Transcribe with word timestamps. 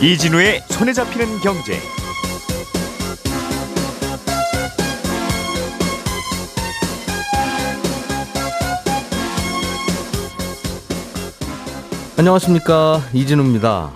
이진우의 0.00 0.62
손에 0.68 0.92
잡히는 0.92 1.40
경제. 1.40 1.76
안녕하십니까 12.16 13.02
이진우입니다. 13.12 13.90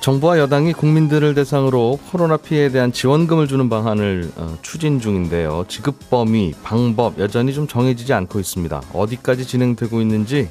정부와 0.00 0.40
여당이 0.40 0.72
국민들을 0.72 1.34
대상으로 1.34 2.00
코로나 2.10 2.36
피해에 2.36 2.70
대한 2.70 2.90
지원금을 2.90 3.46
주는 3.46 3.68
방안을 3.68 4.32
어, 4.34 4.58
추진 4.62 4.98
중인데요. 4.98 5.64
지급 5.68 6.10
범위, 6.10 6.52
방법 6.64 7.20
여전히 7.20 7.54
좀 7.54 7.68
정해지지 7.68 8.12
않고 8.12 8.40
있습니다. 8.40 8.82
어디까지 8.92 9.46
진행되고 9.46 10.00
있는지 10.00 10.50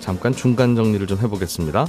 잠깐 0.00 0.34
중간 0.34 0.74
정리를 0.74 1.06
좀 1.06 1.18
해보겠습니다. 1.18 1.86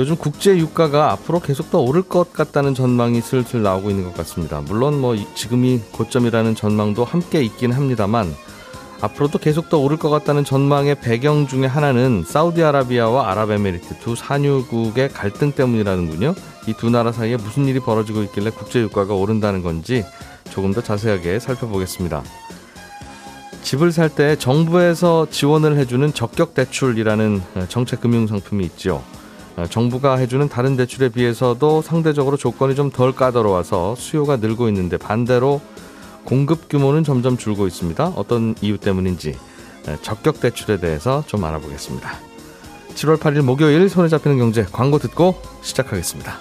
요즘 0.00 0.16
국제 0.16 0.56
유가가 0.56 1.12
앞으로 1.12 1.40
계속 1.40 1.70
더 1.70 1.78
오를 1.78 2.00
것 2.00 2.32
같다는 2.32 2.74
전망이 2.74 3.20
슬슬 3.20 3.62
나오고 3.62 3.90
있는 3.90 4.04
것 4.04 4.14
같습니다. 4.16 4.62
물론 4.62 4.98
뭐 4.98 5.14
지금이 5.34 5.80
고점이라는 5.92 6.54
전망도 6.54 7.04
함께 7.04 7.42
있긴 7.42 7.72
합니다만 7.72 8.34
앞으로도 9.02 9.38
계속 9.38 9.68
더 9.68 9.76
오를 9.78 9.98
것 9.98 10.08
같다는 10.08 10.42
전망의 10.44 11.02
배경 11.02 11.46
중에 11.46 11.66
하나는 11.66 12.24
사우디아라비아와 12.26 13.30
아랍에미리트 13.30 13.98
두 14.00 14.16
산유국의 14.16 15.10
갈등 15.10 15.52
때문이라는군요. 15.52 16.34
이 16.66 16.72
두 16.72 16.88
나라 16.88 17.12
사이에 17.12 17.36
무슨 17.36 17.66
일이 17.66 17.78
벌어지고 17.78 18.22
있길래 18.22 18.50
국제 18.50 18.80
유가가 18.80 19.12
오른다는 19.12 19.62
건지 19.62 20.04
조금 20.50 20.72
더 20.72 20.82
자세하게 20.82 21.40
살펴보겠습니다. 21.40 22.22
집을 23.62 23.92
살 23.92 24.08
때 24.08 24.34
정부에서 24.36 25.26
지원을 25.30 25.76
해주는 25.76 26.14
적격 26.14 26.54
대출이라는 26.54 27.42
정책 27.68 28.00
금융 28.00 28.26
상품이 28.26 28.64
있죠. 28.64 29.02
정부가 29.68 30.16
해주는 30.16 30.48
다른 30.48 30.76
대출에 30.76 31.08
비해서도 31.08 31.82
상대적으로 31.82 32.36
조건이 32.36 32.74
좀 32.74 32.90
덜 32.90 33.12
까다로워서 33.12 33.94
수요가 33.96 34.36
늘고 34.36 34.68
있는데 34.68 34.96
반대로 34.96 35.60
공급 36.24 36.68
규모는 36.68 37.04
점점 37.04 37.36
줄고 37.36 37.66
있습니다. 37.66 38.12
어떤 38.16 38.54
이유 38.60 38.78
때문인지 38.78 39.36
적격 40.02 40.40
대출에 40.40 40.78
대해서 40.78 41.24
좀 41.26 41.44
알아보겠습니다. 41.44 42.10
7월 42.94 43.16
8일 43.18 43.42
목요일 43.42 43.88
손에 43.88 44.08
잡히는 44.08 44.38
경제 44.38 44.64
광고 44.70 44.98
듣고 44.98 45.40
시작하겠습니다. 45.62 46.38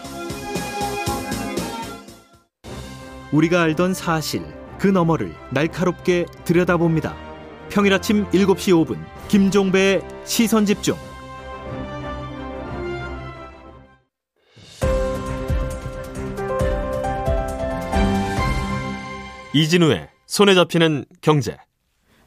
우리가 3.31 3.61
알던 3.61 3.93
사실 3.93 4.43
그 4.79 4.87
너머를 4.87 5.33
날카롭게 5.51 6.25
들여다봅니다. 6.45 7.15
평일 7.69 7.93
아침 7.93 8.25
7시 8.31 8.73
5분 8.85 8.97
김종배의 9.27 10.01
시선 10.25 10.65
집중. 10.65 10.95
이진우의 19.53 20.09
손에 20.27 20.53
잡히는 20.55 21.05
경제. 21.21 21.57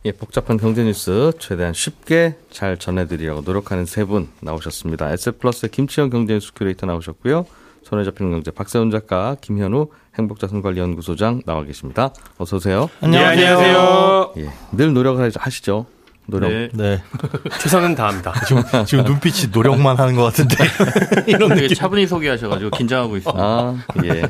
예, 0.05 0.11
복잡한 0.12 0.56
경제 0.56 0.83
뉴스 0.83 1.31
최대한 1.39 1.73
쉽게 1.73 2.37
잘 2.51 2.77
전해드리려고 2.77 3.42
노력하는 3.42 3.87
세 3.87 4.05
분 4.05 4.29
나오셨습니다. 4.41 5.12
에셋플러스의 5.12 5.70
김치영 5.70 6.11
경제 6.11 6.34
뉴스 6.34 6.53
큐레이터 6.55 6.87
나오셨고요. 6.87 7.47
손에 7.84 8.05
잡히는 8.05 8.33
경제 8.33 8.51
박세훈 8.51 8.91
작가, 8.91 9.37
김현우 9.41 9.89
행복자산관리연구소장 10.19 11.42
나와 11.47 11.62
계십니다. 11.64 12.12
어서 12.39 12.56
오세요. 12.56 12.91
안녕하세요. 13.01 14.34
예, 14.39 14.51
늘 14.73 14.92
노력을 14.92 15.31
하시죠. 15.36 15.86
노력. 16.27 16.48
네. 16.51 16.69
네. 16.73 17.03
최선은 17.61 17.95
다합니다. 17.95 18.33
지금, 18.47 18.62
지금 18.86 19.05
눈빛이 19.05 19.51
노력만 19.53 19.97
하는 19.98 20.14
것 20.17 20.23
같은데. 20.23 20.57
이런 21.27 21.48
되게. 21.55 21.74
차분히 21.74 22.07
소개하셔가지고 22.07 22.70
긴장하고 22.70 23.17
있습니다. 23.17 23.42
아, 23.42 23.77
예. 24.05 24.23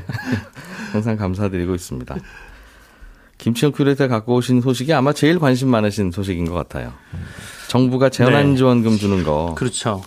항상 0.92 1.16
감사드리고 1.16 1.74
있습니다. 1.74 2.16
김치영 3.42 3.72
큐레이터 3.72 4.08
갖고 4.08 4.36
오신 4.36 4.60
소식이 4.60 4.92
아마 4.92 5.12
제일 5.12 5.38
관심 5.38 5.68
많으신 5.68 6.10
소식인 6.12 6.44
것 6.44 6.54
같아요. 6.54 6.92
정부가 7.68 8.08
재난지원금 8.08 8.96
주는 8.98 9.24
거. 9.24 9.54
그렇죠. 9.56 10.02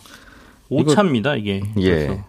5차입니다, 0.71 1.37
이게. 1.37 1.61
예. 1.77 1.89
그래서. 1.89 2.23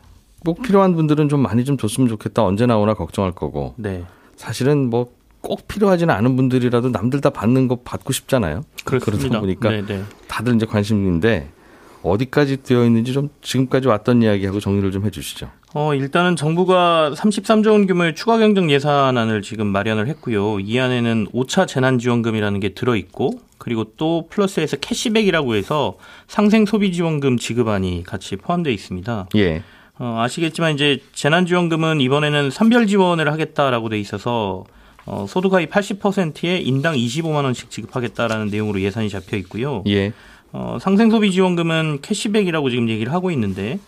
꼭 0.45 0.63
필요한 0.63 0.95
분들은 0.95 1.29
좀 1.29 1.41
많이 1.41 1.65
좀 1.65 1.77
줬으면 1.77 2.09
좋겠다. 2.09 2.45
언제 2.45 2.67
나오나 2.67 2.95
걱정할 2.95 3.33
거고. 3.33 3.75
네. 3.79 4.05
사실은 4.37 4.91
뭐 4.91 5.17
꼭 5.47 5.69
필요하지는 5.69 6.13
않은 6.13 6.35
분들이라도 6.35 6.89
남들 6.91 7.21
다 7.21 7.31
받는 7.31 7.69
거 7.69 7.77
받고 7.77 8.13
싶잖아요. 8.13 8.63
그렇습니다. 8.85 9.21
그러다 9.21 9.41
보니까 9.41 9.71
네, 9.71 9.87
네. 9.87 10.03
다들 10.27 10.57
이제 10.57 10.67
관심인데 10.67 11.51
어디까지 12.11 12.63
되어 12.63 12.85
있는지 12.85 13.13
좀 13.13 13.29
지금까지 13.43 13.89
왔던 13.89 14.23
이야기하고 14.23 14.61
정리를 14.61 14.91
좀 14.93 15.05
해주시죠. 15.05 15.51
어, 15.75 15.95
일단은 15.95 16.37
정부가 16.37 17.13
33조 17.15 17.73
원 17.73 17.87
규모의 17.87 18.15
추가 18.15 18.39
경정 18.39 18.71
예산안을 18.71 19.43
지금 19.43 19.67
마련을 19.67 20.09
했고요. 20.09 20.61
이 20.61 20.79
안에는 20.79 21.29
5차 21.35 21.67
재난지원금이라는 21.69 22.61
게 22.61 22.71
들어있고, 22.71 23.41
그리고 23.59 23.85
또 23.97 24.27
플러스에서 24.31 24.77
캐시백이라고 24.79 25.55
해서 25.55 25.99
상생 26.29 26.65
소비 26.67 26.93
지원금 26.93 27.37
지급안이 27.37 28.05
같이 28.05 28.37
포함되어 28.37 28.73
있습니다. 28.73 29.29
예. 29.37 29.63
어, 29.99 30.21
아시겠지만 30.21 30.75
이제 30.75 31.01
재난지원금은 31.13 32.01
이번에는 32.01 32.51
선별 32.51 32.87
지원을 32.87 33.31
하겠다라고 33.33 33.89
돼 33.89 33.99
있어서 33.99 34.65
어, 35.07 35.25
소득하위 35.29 35.67
80%에 35.67 36.59
인당 36.59 36.97
25만 36.97 37.45
원씩 37.45 37.71
지급하겠다라는 37.71 38.49
내용으로 38.49 38.81
예산이 38.81 39.09
잡혀 39.09 39.37
있고요. 39.39 39.85
예. 39.87 40.13
어, 40.59 40.79
상생소비 40.81 41.33
지원금은 41.33 41.99
캐시백이라고 42.01 42.71
지금 42.71 42.89
얘기를 42.89 43.13
하고 43.13 43.31
있는데 43.31 43.79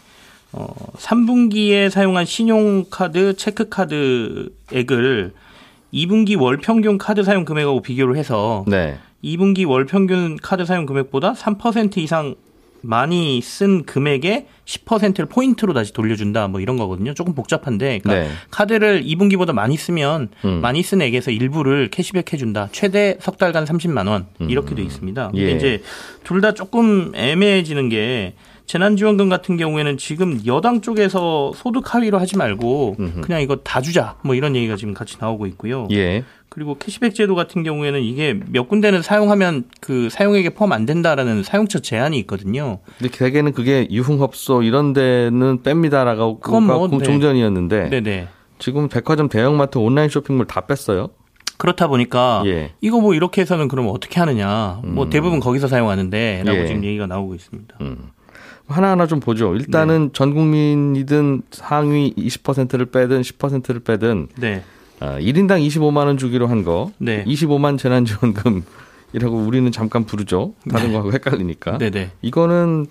어, 0.53 0.67
3분기에 0.99 1.89
사용한 1.89 2.27
신용카드, 2.27 3.37
체크카드액을 3.37 5.33
2분기 5.95 6.39
월 6.39 6.59
평균 6.59 6.99
카드 6.99 7.23
사용 7.23 7.47
금액하고 7.47 7.81
비교를 7.81 8.17
해서 8.17 8.67
네. 8.67 8.99
2분기 9.25 9.67
월 9.67 9.87
평균 9.87 10.37
카드 10.37 10.67
사용 10.67 10.85
금액보다 10.85 11.33
3% 11.33 11.97
이상 11.97 12.35
많이 12.83 13.41
쓴 13.41 13.85
금액의 13.85 14.47
10%를 14.65 15.27
포인트로 15.27 15.73
다시 15.75 15.93
돌려준다 15.93 16.49
뭐 16.49 16.61
이런 16.61 16.77
거거든요. 16.77 17.15
조금 17.15 17.35
복잡한데 17.35 18.01
그러니까 18.03 18.29
네. 18.29 18.35
카드를 18.51 19.03
2분기보다 19.05 19.53
많이 19.53 19.77
쓰면 19.77 20.29
음. 20.45 20.61
많이 20.61 20.83
쓴 20.83 21.03
액에서 21.03 21.31
일부를 21.31 21.89
캐시백 21.91 22.33
해준다. 22.33 22.69
최대 22.73 23.17
석 23.21 23.39
달간 23.39 23.65
30만 23.65 24.09
원 24.09 24.27
이렇게 24.41 24.75
돼 24.75 24.83
있습니다. 24.83 25.31
근데 25.33 25.43
예. 25.43 25.51
이제 25.57 25.83
둘 26.25 26.41
다 26.41 26.53
조금 26.55 27.11
애매해지는 27.17 27.89
게 27.89 28.35
재난지원금 28.69 29.31
같은 29.31 29.57
경우에는 29.57 29.97
지금 29.97 30.41
여당 30.47 30.83
쪽에서 30.83 31.53
소득 31.57 31.95
하위로 31.95 32.19
하지 32.19 32.37
말고. 32.37 32.97
그냥 33.23 33.41
이거 33.41 33.57
다 33.57 33.81
주자 33.81 34.17
뭐 34.23 34.35
이런 34.35 34.55
얘기가 34.55 34.77
지금 34.77 34.93
같이 34.95 35.17
나오고 35.19 35.47
있고요. 35.47 35.89
예. 35.91 36.23
그리고 36.51 36.77
캐시백 36.77 37.15
제도 37.15 37.35
같은 37.35 37.63
경우에는 37.63 38.03
이게 38.03 38.39
몇 38.51 38.69
군데는 38.69 39.01
사용하면 39.03 39.65
그 39.81 40.09
사용액에 40.11 40.51
포함 40.51 40.73
안 40.73 40.85
된다라는 40.87 41.43
사용처 41.45 41.79
제한이 41.79 42.19
있거든요. 42.21 42.81
근데 42.99 43.11
대개는 43.11 43.53
그게 43.53 43.89
유흥업소 43.91 44.63
이런 44.63 44.93
데는 44.93 45.63
뺍니다라고 45.63 46.41
그건 46.41 46.65
뭐, 46.65 46.89
공- 46.89 46.99
네. 46.99 47.05
종전이었는데 47.05 47.89
네네. 47.89 48.29
지금 48.59 48.89
백화점 48.89 49.29
대형마트 49.31 49.79
온라인 49.79 50.11
쇼핑몰 50.11 50.47
다 50.47 50.63
뺐어요. 50.67 51.09
그렇다 51.57 51.89
보니까 51.89 52.43
예. 52.47 52.73
이거 52.83 53.01
뭐 53.01 53.15
이렇게 53.15 53.41
해서는 53.41 53.69
그럼 53.69 53.89
어떻게 53.89 54.21
하느냐. 54.21 54.81
뭐 54.85 55.05
음. 55.05 55.11
대부분 55.11 55.41
거기서 55.41 55.69
사용하는데라고 55.69 56.59
예. 56.59 56.67
지금 56.67 56.85
얘기가 56.85 57.07
나오고 57.07 57.35
있습니다. 57.35 57.77
음. 57.81 58.11
하나하나 58.69 59.07
좀 59.07 59.21
보죠. 59.21 59.53
네. 59.53 59.59
일단은 59.61 60.11
전 60.13 60.35
국민이든 60.35 61.43
상위 61.51 62.15
20%를 62.17 62.87
빼든 62.87 63.23
10%를 63.23 63.81
빼든 63.81 64.29
네. 64.37 64.63
아, 65.01 65.19
1인당 65.19 65.67
25만 65.67 66.07
원 66.07 66.17
주기로 66.19 66.47
한 66.49 66.65
거. 66.65 66.93
네. 66.99 67.25
25만 67.25 67.79
재난 67.79 68.05
지원금 68.05 68.63
이라고 69.13 69.37
우리는 69.47 69.71
잠깐 69.73 70.05
부르죠. 70.05 70.55
다른 70.71 70.93
거하고 70.93 71.13
헷갈리니까. 71.13 71.79
네네. 71.79 72.11
이거는 72.23 72.87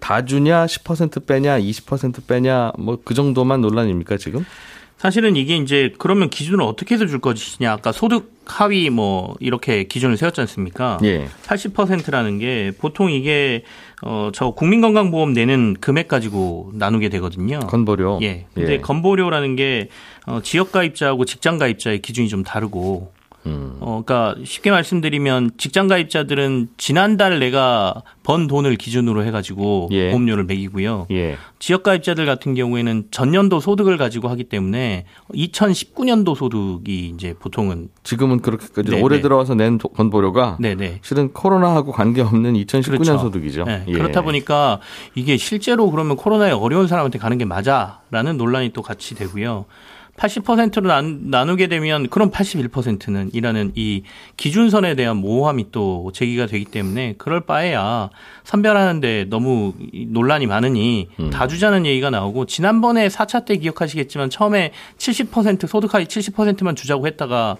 다 0.00 0.24
주냐, 0.24 0.66
10% 0.66 1.26
빼냐, 1.26 1.58
20% 1.58 2.26
빼냐, 2.26 2.72
뭐 2.78 2.98
그 3.04 3.14
정도만 3.14 3.60
논란입니까 3.62 4.18
지금? 4.18 4.44
사실은 4.98 5.36
이게 5.36 5.56
이제 5.56 5.92
그러면 5.98 6.30
기준을 6.30 6.62
어떻게 6.62 6.94
해서 6.94 7.06
줄 7.06 7.20
것이냐. 7.20 7.70
아까 7.70 7.92
소득 7.92 8.34
하위 8.46 8.88
뭐 8.90 9.34
이렇게 9.40 9.84
기준을 9.84 10.16
세웠지 10.16 10.40
않습니까? 10.40 10.98
예. 11.04 11.28
80%라는 11.46 12.38
게 12.38 12.72
보통 12.78 13.10
이게 13.10 13.62
어저 14.02 14.50
국민건강보험 14.52 15.32
내는 15.32 15.76
금액 15.80 16.08
가지고 16.08 16.70
나누게 16.74 17.08
되거든요. 17.10 17.60
건보료. 17.60 18.20
예. 18.22 18.46
근데 18.54 18.74
예. 18.74 18.78
건보료라는 18.78 19.56
게 19.56 19.88
어, 20.26 20.40
지역 20.42 20.72
가입자하고 20.72 21.24
직장 21.24 21.58
가입자의 21.58 22.00
기준이 22.00 22.28
좀 22.28 22.42
다르고 22.42 23.12
음. 23.46 23.76
어, 23.80 24.02
그러니까 24.04 24.34
쉽게 24.44 24.70
말씀드리면 24.70 25.52
직장 25.56 25.86
가입자들은 25.88 26.68
지난달 26.76 27.38
내가 27.38 28.02
번 28.22 28.46
돈을 28.48 28.76
기준으로 28.76 29.24
해가지고 29.24 29.88
예. 29.92 30.08
보험료를 30.10 30.44
매기고요. 30.44 31.06
예. 31.12 31.36
지역 31.60 31.82
가입자들 31.84 32.26
같은 32.26 32.54
경우에는 32.54 33.04
전년도 33.10 33.60
소득을 33.60 33.96
가지고 33.96 34.28
하기 34.28 34.44
때문에 34.44 35.04
2019년도 35.32 36.34
소득이 36.36 37.12
이제 37.14 37.34
보통은 37.38 37.88
지금은 38.02 38.40
그렇게까지 38.40 38.90
네, 38.90 39.00
올해 39.00 39.16
네. 39.16 39.22
들어와서 39.22 39.54
낸 39.54 39.78
도- 39.78 39.88
건보료가 39.88 40.58
네네. 40.60 41.00
실은 41.02 41.32
코로나하고 41.32 41.92
관계없는 41.92 42.54
2019년 42.54 42.84
그렇죠. 42.98 43.18
소득이죠. 43.18 43.64
네, 43.64 43.84
예. 43.88 43.92
그렇다 43.92 44.22
보니까 44.22 44.80
이게 45.14 45.36
실제로 45.36 45.90
그러면 45.90 46.16
코로나에 46.16 46.50
어려운 46.50 46.88
사람한테 46.88 47.18
가는 47.18 47.38
게 47.38 47.44
맞아라는 47.44 48.36
논란이 48.36 48.72
또 48.72 48.82
같이 48.82 49.14
되고요. 49.14 49.66
80%로 50.16 50.88
나누 51.30 51.56
게 51.56 51.66
되면 51.66 52.08
그럼 52.08 52.30
81%는 52.30 53.30
이라는 53.32 53.72
이 53.74 54.02
기준선에 54.36 54.94
대한 54.94 55.16
모호함이 55.18 55.66
또 55.72 56.10
제기가 56.14 56.46
되기 56.46 56.64
때문에 56.64 57.14
그럴 57.18 57.40
바에야 57.40 58.10
선별하는데 58.44 59.26
너무 59.28 59.74
이 59.92 60.06
논란이 60.08 60.46
많으니 60.46 61.08
음. 61.20 61.30
다 61.30 61.46
주자는 61.46 61.86
얘기가 61.86 62.10
나오고 62.10 62.46
지난번에 62.46 63.08
4차 63.08 63.44
때 63.44 63.56
기억하시겠지만 63.56 64.30
처음에 64.30 64.72
70% 64.98 65.66
소득 65.66 65.94
하위 65.94 66.06
70%만 66.06 66.76
주자고 66.76 67.06
했다가 67.06 67.56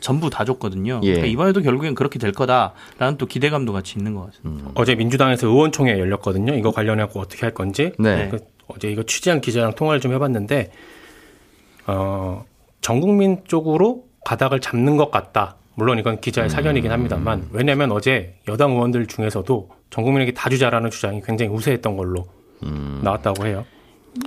전부 0.00 0.30
다 0.30 0.44
줬거든요. 0.44 1.00
예. 1.02 1.08
그러니까 1.08 1.26
이번에도 1.26 1.60
결국엔 1.60 1.94
그렇게 1.94 2.18
될 2.18 2.32
거다라는 2.32 3.18
또 3.18 3.26
기대감도 3.26 3.72
같이 3.72 3.98
있는 3.98 4.14
것 4.14 4.26
같습니다. 4.26 4.70
어제 4.74 4.94
민주당에서 4.94 5.48
의원총회 5.48 5.98
열렸거든요. 5.98 6.54
이거 6.54 6.70
관련해서 6.70 7.18
어떻게 7.18 7.40
할 7.42 7.52
건지. 7.52 7.92
네. 7.98 8.28
그 8.30 8.38
어제 8.68 8.90
이거 8.90 9.02
취재한 9.02 9.40
기자랑 9.40 9.74
통화를 9.74 10.00
좀 10.00 10.12
해봤는데, 10.12 10.70
어, 11.88 12.44
전 12.80 13.00
국민 13.00 13.38
쪽으로 13.46 14.04
가닥을 14.24 14.60
잡는 14.60 14.96
것 14.96 15.10
같다. 15.10 15.56
물론 15.74 15.98
이건 15.98 16.20
기자의 16.20 16.50
사견이긴 16.50 16.90
합니다만, 16.90 17.48
왜냐하면 17.52 17.92
어제 17.92 18.34
여당 18.48 18.72
의원들 18.72 19.06
중에서도 19.06 19.70
전 19.90 20.04
국민에게 20.04 20.32
다 20.32 20.50
주자라는 20.50 20.90
주장이 20.90 21.22
굉장히 21.24 21.52
우세했던 21.52 21.96
걸로 21.96 22.26
나왔다고 23.02 23.46
해요. 23.46 23.64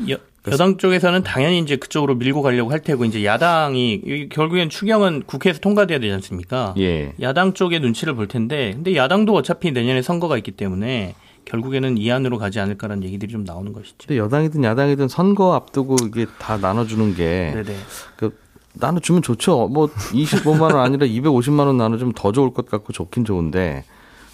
여, 0.09 0.17
여당 0.49 0.77
쪽에서는 0.77 1.23
당연히 1.23 1.59
이제 1.59 1.75
그쪽으로 1.75 2.15
밀고 2.15 2.41
가려고 2.41 2.71
할 2.71 2.79
테고 2.79 3.03
이제 3.05 3.25
야당이 3.25 3.93
이- 4.05 4.29
결국엔 4.29 4.69
추경은 4.69 5.23
국회에서 5.27 5.59
통과돼야 5.59 5.99
되지 5.99 6.13
않습니까? 6.13 6.73
예. 6.79 7.13
야당 7.21 7.53
쪽의 7.53 7.81
눈치를 7.81 8.15
볼 8.15 8.27
텐데 8.27 8.71
근데 8.73 8.95
야당도 8.95 9.33
어차피 9.35 9.71
내년에 9.71 10.01
선거가 10.01 10.37
있기 10.37 10.51
때문에 10.51 11.13
결국에는 11.45 11.97
이 11.97 12.11
안으로 12.11 12.37
가지 12.37 12.59
않을까라는 12.59 13.03
얘기들이 13.03 13.31
좀 13.31 13.43
나오는 13.43 13.73
것이죠. 13.73 14.15
여당이든 14.15 14.63
야당이든 14.63 15.07
선거 15.07 15.53
앞두고 15.53 15.95
이게 16.07 16.25
다 16.39 16.57
나눠주는 16.57 17.15
게 17.15 17.51
네네. 17.53 17.75
그 18.17 18.37
나눠주면 18.73 19.21
좋죠. 19.21 19.67
뭐 19.67 19.87
25만 19.87 20.61
원 20.73 20.77
아니라 20.77 21.05
250만 21.05 21.65
원 21.67 21.77
나눠주면 21.77 22.13
더 22.13 22.31
좋을 22.31 22.53
것 22.53 22.69
같고 22.69 22.93
좋긴 22.93 23.25
좋은데 23.25 23.83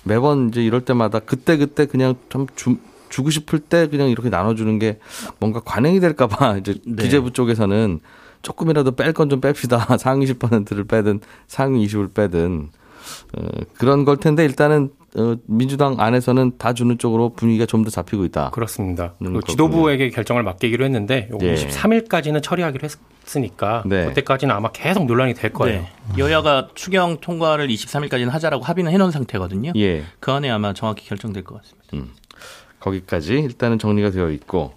매번 0.04 0.50
이제 0.50 0.64
이럴 0.64 0.82
때마다 0.82 1.20
그때 1.20 1.58
그때 1.58 1.86
그냥 1.86 2.16
좀 2.30 2.46
주, 2.56 2.78
주고 3.10 3.30
싶을 3.30 3.60
때 3.60 3.88
그냥 3.88 4.10
이렇게 4.10 4.30
나눠주는 4.30 4.78
게 4.80 5.00
뭔가 5.40 5.60
관행이 5.60 6.00
될까봐 6.00 6.58
이제 6.60 6.76
네. 6.86 7.04
기재부 7.04 7.32
쪽에서는 7.34 8.00
조금이라도 8.44 8.92
뺄 8.92 9.14
건 9.14 9.30
좀 9.30 9.42
뺍시다. 9.42 9.98
상위 10.00 10.26
10%를 10.28 10.84
빼든 10.84 11.20
상위 11.48 11.86
20을 11.88 12.14
빼든 12.14 12.70
어, 13.38 13.48
그런 13.78 14.06
걸 14.06 14.18
텐데 14.18 14.46
일단은 14.46 14.92
어, 14.97 14.97
민주당 15.46 15.96
안에서는 16.00 16.54
다 16.58 16.74
주는 16.74 16.98
쪽으로 16.98 17.30
분위기가 17.30 17.66
좀 17.66 17.84
더 17.84 17.90
잡히고 17.90 18.26
있다. 18.26 18.50
그렇습니다. 18.52 19.14
음, 19.22 19.40
지도부에게 19.48 20.10
결정을 20.10 20.44
맡기기로 20.44 20.84
했는데, 20.86 21.28
요거 21.32 21.46
예. 21.46 21.54
23일까지는 21.56 22.44
처리하기로 22.44 22.88
했으니까, 23.24 23.84
네. 23.86 24.06
그때까지는 24.06 24.54
아마 24.54 24.72
계속 24.72 25.06
논란이 25.06 25.34
될 25.36 25.54
거예요. 25.54 25.82
네. 25.82 25.90
여야가 26.18 26.70
추경 26.76 27.18
통과를 27.22 27.68
23일까지는 27.68 28.30
하자라고 28.30 28.64
합의는 28.64 28.92
해놓은 28.92 29.12
상태거든요. 29.12 29.72
예. 29.78 30.04
그 30.20 30.32
안에 30.32 30.50
아마 30.50 30.74
정확히 30.74 31.08
결정될 31.08 31.44
것 31.44 31.62
같습니다. 31.62 32.14
거기까지 32.80 33.34
일단은 33.34 33.80
정리가 33.80 34.12
되어 34.12 34.30
있고 34.32 34.74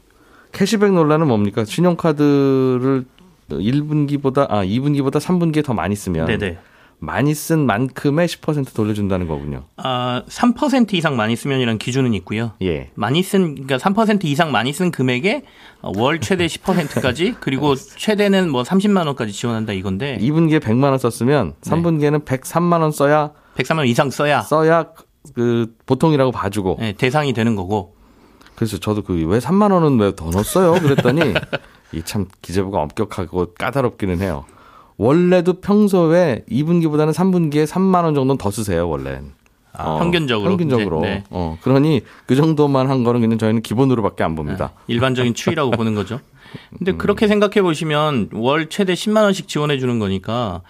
캐시백 0.53 0.93
논란은 0.93 1.27
뭡니까? 1.29 1.65
신용카드를 1.65 3.05
1분기보다 3.51 4.47
아 4.51 4.65
2분기보다 4.65 5.21
3분기에 5.21 5.65
더 5.65 5.75
많이 5.75 5.95
쓰면 5.97 6.27
네네. 6.27 6.59
많이 7.03 7.35
쓴 7.35 7.67
만큼의 7.67 8.29
10% 8.29 8.75
돌려준다는 8.75 9.27
거군요. 9.27 9.65
아, 9.77 10.23
3% 10.29 10.93
이상 10.95 11.17
많이 11.17 11.35
쓰면이라는 11.35 11.79
기준은 11.79 12.13
있고요. 12.15 12.53
예. 12.63 12.91
많이 12.95 13.23
쓴 13.23 13.55
그러니까 13.55 13.79
3% 13.79 14.25
이상 14.27 14.53
많이 14.53 14.73
쓴 14.73 14.91
금액에 14.91 15.43
어, 15.81 15.93
월 15.97 16.21
최대 16.21 16.47
10%까지 16.47 17.35
그리고 17.41 17.75
최대는 17.75 18.51
뭐 18.51 18.63
30만 18.63 19.07
원까지 19.07 19.33
지원한다 19.33 19.73
이건데 19.73 20.19
2분기에 20.21 20.61
100만 20.61 20.85
원 20.91 20.99
썼으면 20.99 21.55
네. 21.61 21.71
3분기에는 21.71 22.25
103만 22.25 22.81
원 22.83 22.93
써야 22.93 23.33
103만 23.57 23.79
원 23.79 23.87
이상 23.87 24.11
써야 24.11 24.43
써야 24.43 24.87
그 25.35 25.75
보통이라고 25.87 26.33
봐주고 26.33 26.79
예, 26.83 26.93
대상이 26.93 27.33
되는 27.33 27.57
거고 27.57 27.95
그래서 28.57 28.77
저도 28.79 29.03
그 29.03 29.15
왜 29.15 29.39
3만 29.39 29.73
원은 29.73 29.99
왜 29.99 30.13
더 30.13 30.29
넣었어요? 30.29 30.75
그랬더니 30.83 31.21
이 31.93 32.03
참 32.05 32.27
기재부가 32.43 32.79
엄격하고 32.83 33.55
까다롭기는 33.55 34.21
해요. 34.21 34.45
원래도 35.01 35.55
평소에 35.55 36.45
2분기보다는 36.51 37.15
3분기에 37.15 37.67
3만 37.67 38.05
원 38.05 38.15
정도는 38.15 38.37
더 38.37 38.51
쓰세요, 38.51 38.87
원래는. 38.87 39.33
어, 39.79 39.99
평균적으로. 39.99 40.51
평균적으로. 40.51 41.01
네. 41.01 41.25
어, 41.31 41.57
그러니 41.63 42.03
그 42.27 42.37
정도만 42.37 42.91
한 42.91 43.03
거는 43.03 43.23
그냥 43.23 43.39
저희는 43.39 43.63
기본으로밖에 43.63 44.25
안 44.25 44.35
봅니다. 44.35 44.73
일반적인 44.89 45.33
추이라고 45.33 45.71
보는 45.71 45.95
거죠. 45.95 46.17
음. 46.17 46.77
근데 46.77 46.93
그렇게 46.93 47.29
생각해 47.29 47.63
보시면 47.63 48.29
월 48.35 48.69
최대 48.69 48.93
10만 48.93 49.23
원씩 49.23 49.49
지원해 49.49 49.79
주는 49.79 49.99
거니까 49.99 50.61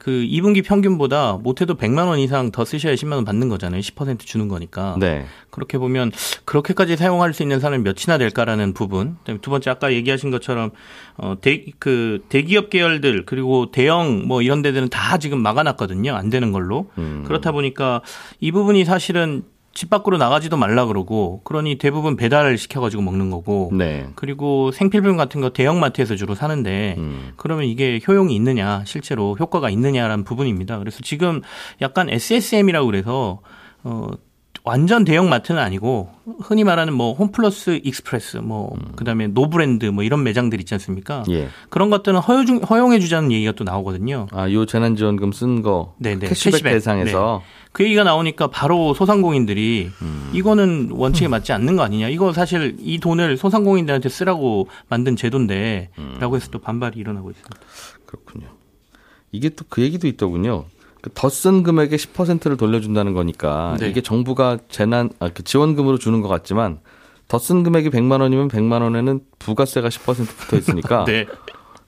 그 0.00 0.10
2분기 0.10 0.64
평균보다 0.64 1.38
못해도 1.42 1.74
100만 1.74 2.06
원 2.06 2.18
이상 2.18 2.50
더 2.50 2.64
쓰셔야 2.64 2.94
10만 2.94 3.12
원 3.12 3.24
받는 3.24 3.48
거잖아요. 3.48 3.80
10% 3.80 4.20
주는 4.20 4.48
거니까. 4.48 4.96
네. 4.98 5.26
그렇게 5.50 5.78
보면 5.78 6.10
그렇게까지 6.44 6.96
사용할 6.96 7.34
수 7.34 7.42
있는 7.42 7.60
사람이 7.60 7.82
몇이나 7.82 8.18
될까라는 8.18 8.72
부분. 8.72 9.16
그다음에 9.18 9.40
두 9.40 9.50
번째 9.50 9.70
아까 9.70 9.92
얘기하신 9.92 10.30
것처럼 10.30 10.70
어, 11.16 11.36
대, 11.40 11.64
그 11.78 12.24
대기업 12.28 12.70
계열들 12.70 13.24
그리고 13.26 13.70
대형 13.70 14.26
뭐 14.26 14.42
이런 14.42 14.62
데들은 14.62 14.88
다 14.88 15.18
지금 15.18 15.40
막아놨거든요. 15.40 16.14
안 16.14 16.30
되는 16.30 16.52
걸로. 16.52 16.90
음. 16.98 17.24
그렇다 17.26 17.52
보니까 17.52 18.00
이 18.40 18.52
부분이 18.52 18.84
사실은 18.84 19.44
집 19.74 19.90
밖으로 19.90 20.18
나가지도 20.18 20.56
말라 20.56 20.86
그러고 20.86 21.40
그러니 21.42 21.78
대부분 21.78 22.16
배달을 22.16 22.56
시켜가지고 22.58 23.02
먹는 23.02 23.30
거고 23.30 23.70
네. 23.72 24.06
그리고 24.14 24.70
생필품 24.70 25.16
같은 25.16 25.40
거 25.40 25.50
대형마트에서 25.50 26.14
주로 26.14 26.36
사는데 26.36 26.94
음. 26.96 27.32
그러면 27.36 27.64
이게 27.66 28.00
효용이 28.06 28.34
있느냐 28.36 28.84
실제로 28.86 29.36
효과가 29.38 29.70
있느냐라는 29.70 30.24
부분입니다. 30.24 30.78
그래서 30.78 31.00
지금 31.02 31.42
약간 31.82 32.08
SSM이라고 32.08 32.86
그래서 32.86 33.40
어 33.82 34.08
완전 34.66 35.04
대형 35.04 35.28
마트는 35.28 35.60
아니고 35.60 36.08
흔히 36.40 36.64
말하는 36.64 36.94
뭐 36.94 37.12
홈플러스 37.12 37.80
익스프레스 37.84 38.38
뭐 38.38 38.74
그다음에 38.96 39.26
노브랜드 39.26 39.84
뭐 39.84 40.02
이런 40.02 40.22
매장들 40.22 40.58
있지 40.60 40.72
않습니까? 40.72 41.22
예. 41.28 41.48
그런 41.68 41.90
것들은 41.90 42.18
허용 42.18 42.62
허용해 42.62 42.98
주자는 42.98 43.30
얘기가 43.30 43.52
또 43.52 43.64
나오거든요. 43.64 44.26
아, 44.32 44.50
요 44.50 44.64
재난 44.64 44.96
지원금 44.96 45.32
쓴 45.32 45.60
거. 45.60 45.94
네네. 45.98 46.28
캐시백, 46.28 46.52
캐시백. 46.52 46.72
대상에서. 46.72 47.42
그 47.72 47.84
얘기가 47.84 48.04
나오니까 48.04 48.46
바로 48.46 48.94
소상공인들이 48.94 49.90
이거는 50.32 50.88
원칙에 50.92 51.28
맞지 51.28 51.52
않는 51.52 51.76
거 51.76 51.82
아니냐. 51.82 52.08
이거 52.08 52.32
사실 52.32 52.76
이 52.80 52.98
돈을 52.98 53.36
소상공인들한테 53.36 54.08
쓰라고 54.08 54.68
만든 54.88 55.14
제도인데 55.14 55.90
라고 56.20 56.36
해서 56.36 56.48
또 56.50 56.58
반발이 56.58 56.98
일어나고 56.98 57.30
있습니다. 57.30 57.56
그렇군요. 58.06 58.46
이게 59.30 59.50
또 59.50 59.66
그 59.68 59.82
얘기도 59.82 60.06
있더군요. 60.08 60.64
그더쓴 61.04 61.62
금액의 61.64 61.98
10%를 61.98 62.56
돌려준다는 62.56 63.12
거니까 63.12 63.76
네. 63.78 63.88
이게 63.90 64.00
정부가 64.00 64.56
재난 64.70 65.10
아, 65.18 65.28
그 65.28 65.44
지원금으로 65.44 65.98
주는 65.98 66.22
것 66.22 66.28
같지만 66.28 66.80
더 67.28 67.38
쓴 67.38 67.62
금액이 67.62 67.90
100만 67.90 68.22
원이면 68.22 68.48
100만 68.48 68.80
원에는 68.80 69.20
부가세가 69.38 69.88
10% 69.88 70.26
붙어 70.26 70.56
있으니까 70.56 71.04
네. 71.08 71.26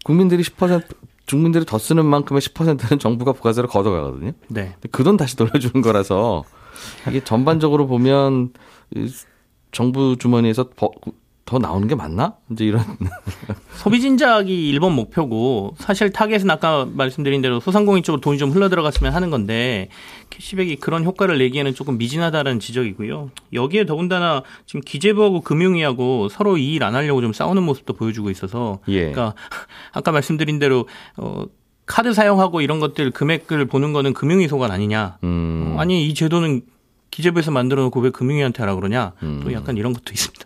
국민들이 0.04 0.42
10% 0.42 0.84
국민들이 1.26 1.64
더 1.64 1.78
쓰는 1.78 2.04
만큼의 2.04 2.42
10%는 2.42 2.98
정부가 2.98 3.32
부가세로 3.32 3.68
걷어가거든요. 3.68 4.32
네. 4.48 4.76
그 4.92 5.02
돈 5.02 5.16
다시 5.16 5.34
돌려주는 5.36 5.80
거라서 5.82 6.44
이게 7.08 7.24
전반적으로 7.24 7.86
보면 7.86 8.52
이 8.94 9.10
정부 9.72 10.16
주머니에서 10.18 10.68
더, 11.46 11.58
더 11.58 11.58
나오는 11.58 11.86
게 11.88 11.94
맞나? 11.94 12.34
이제 12.50 12.64
이런 12.66 12.84
소비 13.76 14.00
진작이 14.00 14.68
일번 14.68 14.92
목표고 14.92 15.74
사실 15.78 16.10
타겟은 16.10 16.50
아까 16.50 16.86
말씀드린 16.92 17.40
대로 17.40 17.60
소상공인 17.60 18.02
쪽으로 18.02 18.20
돈이 18.20 18.36
좀 18.38 18.50
흘러 18.50 18.68
들어갔으면 18.68 19.14
하는 19.14 19.30
건데 19.30 19.88
캐시백이 20.30 20.76
그런 20.76 21.04
효과를 21.04 21.38
내기에는 21.38 21.74
조금 21.74 21.96
미진하다는 21.98 22.60
지적이고요. 22.60 23.30
여기에 23.52 23.86
더군다나 23.86 24.42
지금 24.66 24.80
기재부하고 24.82 25.40
금융위하고 25.42 26.28
서로 26.28 26.56
이 26.58 26.74
일 26.76 26.82
안 26.82 26.94
하려고 26.94 27.20
좀 27.22 27.32
싸우는 27.32 27.62
모습도 27.62 27.94
보여주고 27.94 28.28
있어서 28.30 28.80
예. 28.88 29.10
그러니까 29.12 29.34
아까 29.92 30.12
말씀드린 30.12 30.58
대로 30.58 30.86
어 31.16 31.44
카드 31.86 32.12
사용하고 32.12 32.60
이런 32.60 32.80
것들 32.80 33.12
금액을 33.12 33.66
보는 33.66 33.92
거는 33.92 34.12
금융위 34.12 34.48
소관 34.48 34.72
아니냐. 34.72 35.18
음, 35.22 35.74
어, 35.76 35.80
아니 35.80 36.08
이 36.08 36.14
제도는 36.14 36.62
기재부에서 37.12 37.52
만들어 37.52 37.82
놓고 37.84 38.00
왜 38.00 38.10
금융위한테 38.10 38.60
하라 38.62 38.74
그러냐. 38.74 39.12
음. 39.22 39.40
또 39.44 39.52
약간 39.52 39.76
이런 39.76 39.92
것도 39.92 40.12
있습니다. 40.12 40.44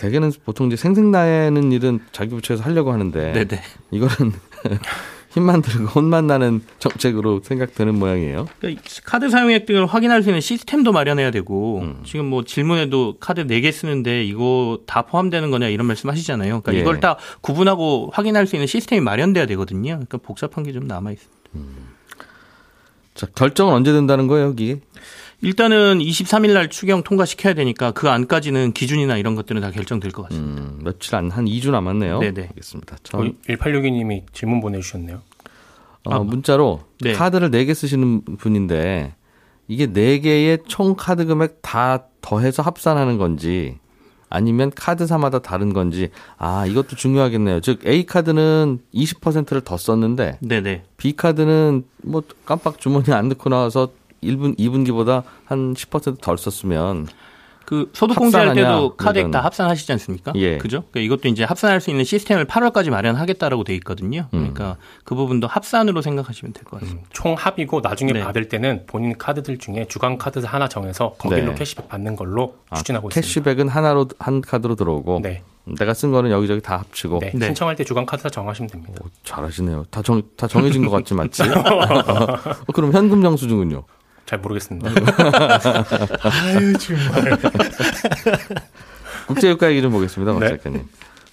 대개는 0.00 0.32
보통 0.44 0.66
이제 0.68 0.76
생색나는 0.76 1.72
일은 1.72 2.00
자기 2.10 2.30
부처에서 2.30 2.62
하려고 2.64 2.90
하는데 2.92 3.32
네네. 3.32 3.62
이거는 3.90 4.32
힘만 5.30 5.62
들고 5.62 5.86
혼만 5.86 6.26
나는 6.26 6.60
정책으로 6.80 7.42
생각되는 7.44 7.94
모양이에요. 7.94 8.46
그러니까 8.58 8.80
이 8.80 8.84
카드 9.04 9.28
사용액 9.28 9.66
등을 9.66 9.86
확인할 9.86 10.22
수 10.22 10.30
있는 10.30 10.40
시스템도 10.40 10.90
마련해야 10.92 11.30
되고 11.30 11.80
음. 11.80 12.00
지금 12.04 12.24
뭐 12.26 12.44
질문에도 12.44 13.18
카드 13.20 13.46
4개 13.46 13.70
쓰는데 13.70 14.24
이거 14.24 14.80
다 14.86 15.02
포함되는 15.02 15.50
거냐 15.50 15.68
이런 15.68 15.86
말씀 15.86 16.10
하시잖아요. 16.10 16.62
그러니까 16.62 16.74
예. 16.74 16.80
이걸 16.80 16.98
다 16.98 17.16
구분하고 17.42 18.10
확인할 18.12 18.46
수 18.48 18.56
있는 18.56 18.66
시스템이 18.66 19.02
마련돼야 19.02 19.46
되거든요. 19.46 19.92
그러니까 19.92 20.18
복잡한 20.18 20.64
게 20.64 20.72
좀 20.72 20.86
남아 20.88 21.12
있어요. 21.12 21.28
자, 23.14 23.26
결정은 23.34 23.74
언제 23.74 23.92
된다는 23.92 24.26
거예요, 24.28 24.46
여기? 24.46 24.80
일단은 25.42 26.00
23일 26.00 26.52
날 26.52 26.68
추경 26.68 27.02
통과시켜야 27.02 27.54
되니까 27.54 27.92
그 27.92 28.08
안까지는 28.08 28.72
기준이나 28.72 29.16
이런 29.16 29.34
것들은 29.34 29.60
다 29.60 29.70
결정될 29.70 30.12
것 30.12 30.28
같습니다. 30.28 30.62
음, 30.62 30.80
며칠 30.82 31.14
안, 31.16 31.30
한 31.30 31.46
2주 31.46 31.70
남았네요. 31.70 32.18
네네. 32.20 32.48
알겠습니다. 32.48 32.96
어, 32.96 32.98
전, 33.02 33.36
1862님이 33.48 34.24
질문 34.32 34.60
보내주셨네요. 34.60 35.22
어, 36.04 36.24
문자로 36.24 36.80
네. 37.00 37.12
카드를 37.12 37.50
4개 37.50 37.74
쓰시는 37.74 38.22
분인데 38.38 39.14
이게 39.68 39.86
4개의 39.86 40.64
총 40.66 40.94
카드 40.96 41.24
금액 41.26 41.58
다 41.62 42.04
더해서 42.20 42.62
합산하는 42.62 43.18
건지 43.18 43.78
아니면 44.28 44.70
카드사마다 44.74 45.40
다른 45.40 45.72
건지 45.72 46.10
아 46.38 46.64
이것도 46.66 46.96
중요하겠네요. 46.96 47.60
즉 47.60 47.84
A 47.86 48.06
카드는 48.06 48.78
20%를 48.94 49.60
더 49.62 49.76
썼는데 49.76 50.38
네네. 50.40 50.84
B 50.96 51.14
카드는 51.16 51.84
뭐 52.02 52.22
깜빡 52.44 52.78
주머니에 52.78 53.14
안 53.14 53.28
넣고 53.28 53.50
나와서 53.50 53.90
1분 54.22 54.58
2분기보다 54.58 55.22
한 55.44 55.74
10%덜 55.74 56.38
썼으면 56.38 57.06
그 57.66 57.88
소득 57.92 58.16
공제할 58.16 58.52
때도 58.54 58.96
카드액 58.96 59.20
이런. 59.22 59.30
다 59.30 59.44
합산하시지 59.44 59.92
않습니까? 59.92 60.32
예. 60.34 60.58
그죠? 60.58 60.82
그러니까 60.90 61.00
이것도 61.14 61.28
이제 61.28 61.44
합산할 61.44 61.80
수 61.80 61.90
있는 61.90 62.02
시스템을 62.04 62.46
8월까지 62.46 62.90
마련하겠다라고 62.90 63.62
돼 63.62 63.76
있거든요. 63.76 64.22
음. 64.34 64.52
그러니까 64.52 64.76
그 65.04 65.14
부분도 65.14 65.46
합산으로 65.46 66.02
생각하시면 66.02 66.52
될 66.52 66.64
것 66.64 66.80
같습니다. 66.80 67.02
음, 67.02 67.10
총 67.12 67.34
합이고 67.38 67.80
나중에 67.80 68.12
네. 68.12 68.24
받을 68.24 68.48
때는 68.48 68.84
본인 68.88 69.16
카드들 69.16 69.58
중에 69.58 69.86
주간 69.88 70.18
카드 70.18 70.40
하나 70.40 70.66
정해서 70.68 71.12
거길로 71.18 71.52
네. 71.52 71.54
캐시백 71.54 71.88
받는 71.88 72.16
걸로 72.16 72.56
아, 72.70 72.76
추진하고 72.76 73.08
있습니다. 73.08 73.24
캐시백은 73.24 73.68
하나로 73.68 74.08
한 74.18 74.40
카드로 74.40 74.74
들어오고 74.74 75.20
네. 75.22 75.44
내가 75.64 75.94
쓴 75.94 76.10
거는 76.10 76.32
여기저기 76.32 76.60
다 76.60 76.78
합치고 76.78 77.20
네. 77.20 77.30
네. 77.36 77.46
신청할 77.46 77.76
때 77.76 77.84
주간 77.84 78.04
카드사 78.04 78.30
정하시면 78.30 78.68
됩니다. 78.68 78.94
오, 79.04 79.08
잘하시네요. 79.22 79.84
다 79.92 80.02
정, 80.02 80.22
다 80.36 80.48
정해진 80.48 80.84
것 80.86 80.90
같지 80.90 81.14
맞지? 81.14 81.42
어, 81.54 82.72
그럼 82.74 82.92
현금 82.92 83.22
영수증은요? 83.22 83.84
잘 84.30 84.38
모르겠습니다. 84.38 84.90
아유 86.22 86.72
정말. 86.78 87.36
국제유가 89.26 89.68
얘기 89.70 89.82
좀 89.82 89.90
보겠습니다, 89.90 90.32
박 90.34 90.38
네. 90.38 90.50
작가님. 90.50 90.84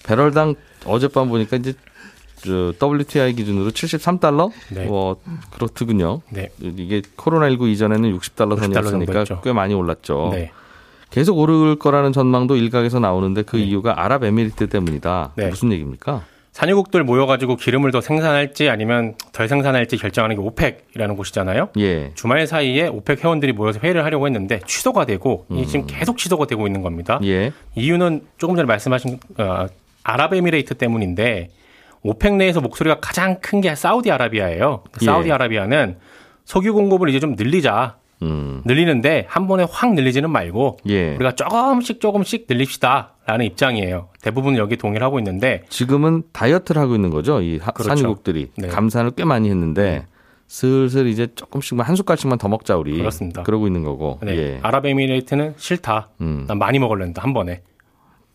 배럴당 0.02 0.56
어젯밤 0.84 1.28
보니까 1.28 1.58
이제 1.58 1.74
저 2.38 2.72
WTI 2.82 3.34
기준으로 3.34 3.70
73달러? 3.70 4.50
네. 4.70 4.86
뭐 4.86 5.20
그렇더군요. 5.52 6.22
네. 6.30 6.48
이게 6.58 7.02
코로나19 7.16 7.68
이전에는 7.68 8.18
60달러 8.18 8.56
60달러 8.56 8.58
선이었으니까 8.58 8.90
정도였죠. 8.90 9.40
꽤 9.42 9.52
많이 9.52 9.74
올랐죠. 9.74 10.30
네. 10.32 10.50
계속 11.10 11.38
오를 11.38 11.76
거라는 11.78 12.12
전망도 12.12 12.56
일각에서 12.56 12.98
나오는데 12.98 13.42
그 13.42 13.56
네. 13.58 13.62
이유가 13.62 14.04
아랍에미리트 14.04 14.68
때문이다. 14.68 15.34
네. 15.36 15.48
무슨 15.50 15.70
얘기입니까? 15.70 16.24
산유국들 16.58 17.04
모여가지고 17.04 17.54
기름을 17.54 17.92
더 17.92 18.00
생산할지 18.00 18.68
아니면 18.68 19.14
덜 19.30 19.46
생산할지 19.46 19.96
결정하는 19.96 20.34
게 20.34 20.42
OPEC이라는 20.42 21.14
곳이잖아요. 21.14 21.68
예. 21.78 22.10
주말 22.16 22.48
사이에 22.48 22.88
OPEC 22.88 23.22
회원들이 23.22 23.52
모여서 23.52 23.78
회의를 23.78 24.04
하려고 24.04 24.26
했는데 24.26 24.58
취소가 24.66 25.04
되고 25.06 25.46
이게 25.52 25.64
지금 25.66 25.86
계속 25.86 26.18
취소가 26.18 26.46
되고 26.48 26.66
있는 26.66 26.82
겁니다. 26.82 27.18
음. 27.22 27.26
예. 27.26 27.52
이유는 27.76 28.22
조금 28.38 28.56
전에 28.56 28.66
말씀하신 28.66 29.20
어, 29.38 29.66
아랍에미레이트 30.02 30.74
때문인데 30.74 31.50
OPEC 32.02 32.34
내에서 32.34 32.60
목소리가 32.60 32.98
가장 32.98 33.38
큰 33.40 33.60
게 33.60 33.76
사우디아라비아예요. 33.76 34.82
그 34.90 34.98
예. 35.02 35.04
사우디아라비아는 35.06 35.96
석유 36.44 36.74
공급을 36.74 37.08
이제 37.10 37.20
좀 37.20 37.36
늘리자. 37.36 37.98
음. 38.22 38.62
늘리는데 38.64 39.26
한 39.28 39.46
번에 39.46 39.64
확 39.70 39.94
늘리지는 39.94 40.30
말고 40.30 40.78
예. 40.86 41.14
우리가 41.14 41.32
조금씩 41.34 42.00
조금씩 42.00 42.46
늘립시다라는 42.48 43.46
입장이에요. 43.46 44.08
대부분 44.22 44.56
여기 44.56 44.76
동의를 44.76 45.04
하고 45.04 45.18
있는데 45.20 45.62
지금은 45.68 46.24
다이어트를 46.32 46.80
하고 46.82 46.94
있는 46.94 47.10
거죠. 47.10 47.40
이 47.40 47.58
하- 47.58 47.70
그렇죠. 47.70 47.88
산유국들이 47.96 48.50
네. 48.56 48.68
감산을 48.68 49.12
꽤 49.12 49.24
많이 49.24 49.48
했는데 49.50 50.06
슬슬 50.46 51.06
이제 51.06 51.28
조금씩만 51.34 51.86
한 51.86 51.94
숟갈씩만 51.94 52.38
더 52.38 52.48
먹자 52.48 52.76
우리. 52.76 52.96
그렇습니다. 52.96 53.42
그러고 53.42 53.66
있는 53.66 53.82
거고. 53.84 54.18
네, 54.22 54.36
예. 54.36 54.58
아랍에미레이트는 54.62 55.54
싫다. 55.58 56.08
음. 56.22 56.44
난 56.48 56.58
많이 56.58 56.78
먹을랜다 56.78 57.22
한 57.22 57.32
번에 57.34 57.60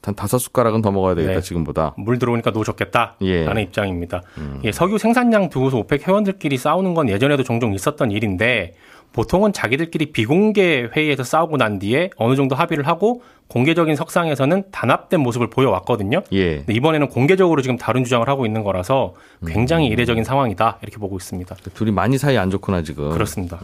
한 0.06 0.16
다섯 0.16 0.38
숟가락은 0.38 0.82
더 0.82 0.92
먹어야 0.92 1.16
되겠다 1.16 1.36
네. 1.36 1.42
지금보다. 1.42 1.94
물 1.98 2.20
들어오니까 2.20 2.52
노 2.52 2.63
젓겠다라는 2.65 3.15
예. 3.22 3.46
음. 3.48 3.58
입장입니다. 3.58 4.22
예, 4.66 4.72
석유 4.74 4.98
생산량 4.98 5.50
두고서 5.50 5.78
오펙 5.78 6.06
회원들끼리 6.08 6.58
싸우는 6.58 6.94
건 6.94 7.08
예전에도 7.10 7.42
종종 7.44 7.74
있었던 7.74 8.12
일인데 8.12 8.74
보통은 9.13 9.53
자기들끼리 9.53 10.12
비공개 10.12 10.89
회의에서 10.96 11.24
싸우고 11.24 11.58
난 11.58 11.79
뒤에 11.79 12.10
어느 12.17 12.36
정도 12.36 12.55
합의를 12.55 12.88
하고 12.88 13.22
공개적인 13.48 13.96
석상에서는 13.96 14.72
단합된 14.72 15.20
모습을 15.20 15.50
보여왔거든요. 15.50 16.24
예. 16.32 16.58
근데 16.58 16.74
이번에는 16.74 17.08
공개적으로 17.10 17.62
지금 17.62 17.77
다른 17.77 18.03
주장을 18.03 18.27
하고 18.27 18.46
있는 18.46 18.63
거라서 18.63 19.13
굉장히 19.46 19.88
이례적인 19.88 20.24
상황이다 20.24 20.79
이렇게 20.82 20.98
보고 20.98 21.15
있습니다. 21.15 21.55
둘이 21.75 21.91
많이 21.91 22.17
사이 22.17 22.38
안 22.38 22.50
좋구나 22.50 22.82
지금. 22.82 23.12
그렇습니다. 23.12 23.60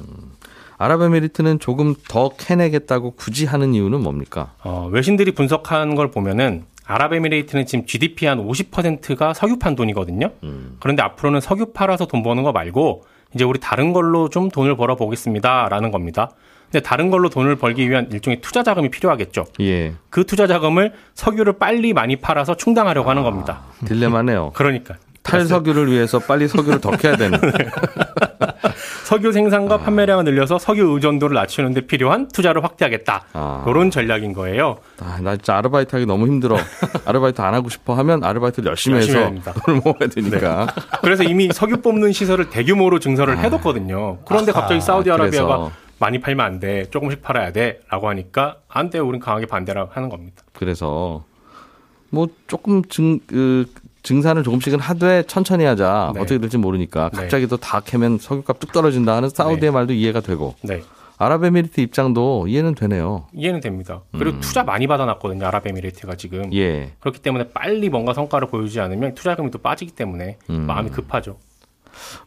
아랍에미리트는 0.77 1.59
조금 1.59 1.95
더 2.07 2.29
캐내겠다고 2.37 3.11
굳이 3.11 3.45
하는 3.45 3.73
이유는 3.73 4.01
뭡니까? 4.01 4.53
어, 4.63 4.87
외신들이 4.91 5.31
분석한 5.31 5.95
걸 5.95 6.11
보면은 6.11 6.63
아랍에미레이트는 6.85 7.65
지금 7.65 7.85
GDP 7.85 8.25
한 8.27 8.39
50%가 8.39 9.33
석유 9.33 9.59
판 9.59 9.75
돈이거든요. 9.75 10.31
그런데 10.79 11.03
앞으로는 11.03 11.41
석유 11.41 11.67
팔아서 11.73 12.05
돈 12.07 12.23
버는 12.23 12.43
거 12.43 12.51
말고 12.51 13.03
이제 13.33 13.43
우리 13.43 13.59
다른 13.59 13.93
걸로 13.93 14.29
좀 14.29 14.49
돈을 14.49 14.75
벌어 14.75 14.95
보겠습니다라는 14.95 15.91
겁니다. 15.91 16.31
근데 16.71 16.81
다른 16.81 17.09
걸로 17.09 17.29
돈을 17.29 17.55
벌기 17.55 17.89
위한 17.89 18.09
일종의 18.11 18.41
투자 18.41 18.61
자금이 18.61 18.89
필요하겠죠. 18.89 19.45
예. 19.61 19.93
그 20.09 20.25
투자 20.25 20.45
자금을 20.45 20.93
석유를 21.15 21.53
빨리 21.53 21.93
많이 21.93 22.15
팔아서 22.15 22.55
충당하려고 22.55 23.09
하는 23.09 23.23
겁니다. 23.23 23.61
딜레마네요. 23.85 24.51
그러니까 24.53 24.95
탈석유를 25.23 25.91
위해서 25.91 26.19
빨리 26.19 26.47
석유를 26.47 26.79
더 26.79 26.91
캐야 26.91 27.15
되는. 27.15 27.39
석유 29.09 29.31
생산과 29.31 29.79
판매량을 29.79 30.23
늘려서 30.23 30.59
석유 30.59 30.91
의존도를 30.93 31.33
낮추는 31.33 31.73
데 31.73 31.81
필요한 31.81 32.27
투자를 32.27 32.63
확대하겠다. 32.63 33.25
아. 33.33 33.65
이런 33.67 33.89
전략인 33.89 34.33
거예요. 34.33 34.77
아, 34.99 35.17
나 35.19 35.35
진짜 35.35 35.57
아르바이트 35.57 35.95
하기 35.95 36.05
너무 36.05 36.27
힘들어. 36.27 36.55
아르바이트 37.05 37.41
안 37.41 37.55
하고 37.55 37.69
싶어 37.69 37.95
하면 37.95 38.23
아르바이트를 38.23 38.69
열심히, 38.69 38.97
열심히 38.97 39.17
해서 39.17 39.25
합니다. 39.25 39.53
돈을 39.65 39.81
모아야 39.83 40.07
되니까. 40.13 40.67
그래서 41.01 41.23
이미 41.23 41.49
석유 41.51 41.77
뽑는 41.81 42.11
시설을 42.11 42.51
대규모로 42.51 42.99
증설을 42.99 43.39
해뒀거든요. 43.39 44.19
그런데 44.27 44.51
갑자기 44.51 44.79
사우디아라비아가 44.79 45.57
그래서. 45.57 45.71
많이 45.97 46.19
팔면 46.21 46.45
안 46.45 46.59
돼, 46.59 46.85
조금씩 46.91 47.23
팔아야 47.23 47.51
돼 47.51 47.79
라고 47.89 48.09
하니까 48.09 48.57
안 48.67 48.91
돼, 48.91 48.99
우린 48.99 49.19
강하게 49.19 49.47
반대라고 49.47 49.89
하는 49.91 50.09
겁니다. 50.09 50.43
그래서 50.53 51.23
뭐 52.11 52.27
조금 52.45 52.83
증, 52.83 53.17
그, 53.25 53.65
증산을 54.03 54.43
조금씩은 54.43 54.79
하되 54.79 55.23
천천히 55.23 55.65
하자. 55.65 56.11
네. 56.15 56.21
어떻게 56.21 56.37
될지 56.39 56.57
모르니까 56.57 57.09
네. 57.13 57.21
갑자기 57.21 57.47
또 57.47 57.57
다 57.57 57.79
캐면 57.81 58.17
석유값 58.19 58.59
뚝 58.59 58.71
떨어진다 58.71 59.15
하는 59.15 59.29
사우디의 59.29 59.71
말도 59.71 59.93
이해가 59.93 60.21
되고 60.21 60.55
네, 60.61 60.81
아랍에미리트 61.17 61.81
입장도 61.81 62.47
이해는 62.47 62.75
되네요. 62.75 63.27
이해는 63.33 63.59
됩니다. 63.59 64.01
그리고 64.17 64.39
투자 64.39 64.63
많이 64.63 64.87
받아놨거든요, 64.87 65.45
아랍에미레이트가 65.45 66.15
지금. 66.15 66.45
음. 66.45 66.53
예. 66.53 66.93
그렇기 67.01 67.19
때문에 67.19 67.49
빨리 67.49 67.89
뭔가 67.89 68.13
성과를 68.13 68.47
보여주지 68.47 68.79
않으면 68.79 69.15
투자금이 69.15 69.51
또 69.51 69.57
빠지기 69.59 69.91
때문에 69.91 70.37
음. 70.49 70.61
마음이 70.65 70.89
급하죠. 70.91 71.37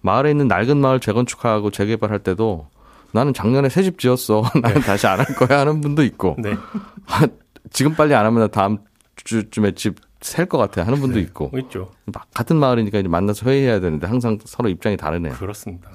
마을에 0.02 0.30
있는 0.30 0.48
낡은 0.48 0.76
마을 0.76 1.00
재건축하고 1.00 1.70
재개발할 1.70 2.18
때도 2.18 2.66
나는 3.12 3.32
작년에 3.32 3.68
새 3.70 3.82
집 3.82 3.98
지었어. 3.98 4.42
나는 4.60 4.80
다시 4.82 5.06
안 5.06 5.20
할 5.20 5.26
거야 5.36 5.60
하는 5.60 5.80
분도 5.80 6.02
있고 6.04 6.36
네, 6.38 6.54
지금 7.70 7.94
빨리 7.94 8.14
안 8.14 8.26
하면 8.26 8.40
나 8.40 8.46
다음 8.48 8.78
주쯤에 9.24 9.72
집 9.72 9.96
살것 10.22 10.58
같아 10.60 10.86
하는 10.86 11.00
분도 11.00 11.18
있고 11.18 11.50
있죠. 11.58 11.90
막 12.06 12.26
같은 12.32 12.56
마을이니까 12.56 12.98
이제 12.98 13.08
만나서 13.08 13.48
회의해야 13.50 13.80
되는데 13.80 14.06
항상 14.06 14.38
서로 14.44 14.68
입장이 14.68 14.96
다르네요. 14.96 15.34
그렇습니다. 15.34 15.90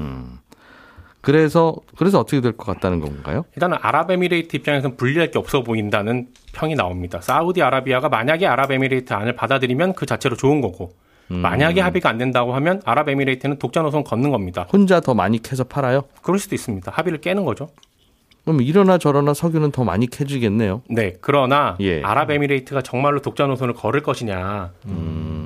그래서 1.22 1.75
그래서 1.98 2.19
어떻게 2.19 2.39
될 2.41 2.53
것 2.53 2.65
같다는 2.65 3.00
건가요? 3.00 3.43
일단은 3.55 3.77
아랍에미레이트 3.81 4.55
입장에서는 4.55 4.96
불리할 4.98 5.31
게 5.31 5.39
없어 5.39 5.63
보인다는 5.63 6.27
평이 6.53 6.75
나옵니다. 6.75 7.19
사우디아라비아가 7.22 8.07
만약에 8.10 8.48
아랍에미레이트 8.48 9.13
안을 9.13 9.36
받아들이면 9.36 9.93
그 9.93 10.05
자체로 10.05 10.36
좋은 10.38 10.62
거고 10.62 10.91
음. 11.31 11.38
만약에 11.39 11.81
합의가 11.81 12.07
안 12.10 12.17
된다고 12.17 12.53
하면 12.55 12.81
아랍에미레이트는 12.86 13.60
독자 13.60 13.81
노선 13.81 14.03
걷는 14.05 14.29
겁니다. 14.31 14.65
혼자 14.72 15.01
더 15.01 15.13
많이 15.13 15.41
캐서 15.41 15.65
팔아요? 15.65 16.03
그럴 16.22 16.39
수도 16.39 16.55
있습니다. 16.55 16.89
합의를 16.91 17.19
깨는 17.19 17.43
거죠. 17.43 17.69
그럼 18.48 18.62
이러나 18.62 18.98
저러나 18.98 19.34
석유는 19.34 19.72
더 19.72 19.84
많이 19.84 20.08
캐지겠네요. 20.08 20.82
네. 20.89 21.16
그러나 21.20 21.75
예. 21.82 22.01
아랍에미레이트가 22.01 22.82
정말로 22.82 23.22
독자 23.22 23.46
노선을 23.46 23.74
걸을 23.74 24.01
것이냐. 24.01 24.72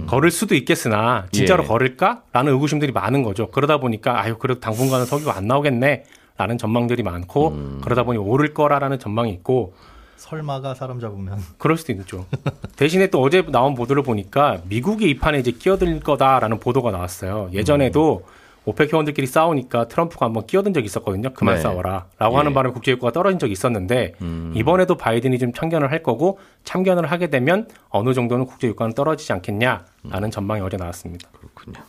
걸을 0.06 0.30
수도 0.30 0.54
있겠으나 0.54 1.26
진짜로 1.32 1.64
예. 1.64 1.68
걸을까라는 1.68 2.54
의구심들이 2.54 2.92
많은 2.92 3.24
거죠. 3.24 3.48
그러다 3.50 3.80
보니까 3.80 4.22
아유 4.22 4.38
그래도 4.38 4.60
당분간은 4.60 5.08
석유가 5.08 5.36
안 5.36 5.48
나오겠네 5.48 6.04
라는 6.38 6.60
전망들이 6.60 7.02
많고 7.02 7.48
음. 7.48 7.82
그러다 7.84 8.04
보니 8.04 8.20
오를 8.20 8.54
거라라는 8.54 9.00
전망이 9.00 9.32
있고 9.32 9.74
설마가 10.18 10.76
사람 10.76 11.00
잡으면 11.00 11.40
그럴 11.58 11.78
수도 11.78 11.94
있죠. 11.94 12.28
대신에 12.76 13.08
또 13.08 13.20
어제 13.20 13.44
나온 13.48 13.74
보도를 13.74 14.04
보니까 14.04 14.60
미국이 14.70 15.10
이 15.10 15.18
판에 15.18 15.40
이제 15.40 15.50
끼어들 15.50 16.02
거다라는 16.02 16.60
보도가 16.60 16.92
나왔어요. 16.92 17.50
예전에도 17.52 18.26
오펙 18.66 18.94
회원들끼리 18.94 19.26
싸우니까 19.26 19.88
트럼프가 19.88 20.28
한번 20.28 20.46
끼어든 20.46 20.74
적이 20.74 20.86
있었거든요. 20.86 21.34
그만 21.34 21.56
네. 21.56 21.62
싸워라. 21.62 22.06
라고 22.20 22.36
예. 22.36 22.38
하는 22.38 22.54
바람에 22.54 22.74
국제유가가 22.74 23.12
떨어진 23.12 23.40
적이 23.40 23.54
있었는데 23.54 24.14
이번에도 24.54 24.96
바이든이 24.98 25.40
좀 25.40 25.52
참견을 25.52 25.92
할 25.92 26.04
거고 26.04 26.40
참견을 26.64 27.12
하게 27.12 27.32
되면 27.32 27.68
어느 27.90 28.14
정도는 28.14 28.46
국제유가는 28.46 28.94
떨어지지 28.94 29.34
않겠냐라는 29.34 30.32
전망이 30.32 30.62
어제 30.62 30.78
나왔습니다. 30.78 31.30
그렇군요. 31.32 31.80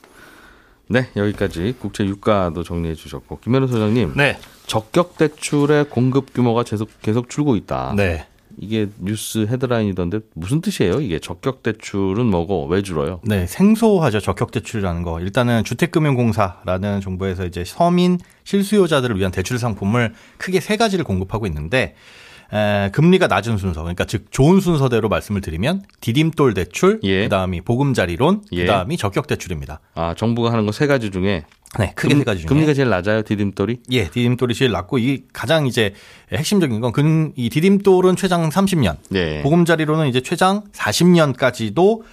네, 0.88 1.08
여기까지 1.16 1.74
국제 1.78 2.04
유가도 2.04 2.62
정리해 2.62 2.94
주셨고 2.94 3.38
김현우 3.40 3.66
소장님 3.66 4.14
네. 4.16 4.38
적격 4.66 5.16
대출의 5.16 5.86
공급 5.90 6.34
규모가 6.34 6.62
계속 6.64 6.88
계속 7.02 7.28
줄고 7.28 7.56
있다. 7.56 7.94
네. 7.96 8.26
이게 8.58 8.88
뉴스 8.98 9.46
헤드라인이던데 9.46 10.20
무슨 10.34 10.60
뜻이에요? 10.60 11.00
이게 11.00 11.18
적격 11.18 11.62
대출은 11.62 12.26
뭐고 12.26 12.66
왜 12.66 12.82
줄어요? 12.82 13.20
네, 13.24 13.46
생소하죠. 13.46 14.20
적격 14.20 14.50
대출이라는 14.50 15.02
거. 15.02 15.20
일단은 15.20 15.64
주택금융공사라는 15.64 17.00
정부에서 17.00 17.46
이제 17.46 17.64
서민 17.64 18.18
실수요자들을 18.44 19.18
위한 19.18 19.32
대출 19.32 19.58
상품을 19.58 20.14
크게 20.38 20.60
세 20.60 20.76
가지를 20.76 21.04
공급하고 21.04 21.46
있는데, 21.46 21.94
에, 22.52 22.90
금리가 22.90 23.28
낮은 23.28 23.56
순서, 23.56 23.80
그러니까 23.82 24.04
즉 24.04 24.26
좋은 24.30 24.60
순서대로 24.60 25.08
말씀을 25.08 25.40
드리면 25.40 25.82
디딤돌 26.00 26.54
대출, 26.54 27.00
예. 27.02 27.22
그다음이 27.24 27.62
보금자리론, 27.62 28.42
예. 28.52 28.60
그다음이 28.62 28.96
적격 28.98 29.26
대출입니다. 29.26 29.80
아 29.94 30.14
정부가 30.16 30.52
하는 30.52 30.66
거 30.66 30.72
세 30.72 30.86
가지 30.86 31.10
중에 31.10 31.44
네, 31.78 31.92
크게 31.94 32.14
세 32.16 32.24
가지 32.24 32.40
중에 32.40 32.48
금리가 32.48 32.74
제일 32.74 32.90
낮아요 32.90 33.22
디딤돌이? 33.22 33.78
예, 33.92 34.08
디딤돌이 34.10 34.54
제일 34.54 34.72
낮고 34.72 34.98
이 34.98 35.22
가장 35.32 35.66
이제 35.66 35.94
핵심적인 36.30 36.80
건이 36.80 37.48
디딤돌은 37.50 38.16
최장 38.16 38.50
30년, 38.50 38.96
네. 39.10 39.42
보금자리로는 39.42 40.08
이제 40.08 40.20
최장 40.20 40.64
40년까지도 40.72 42.02
아, 42.02 42.04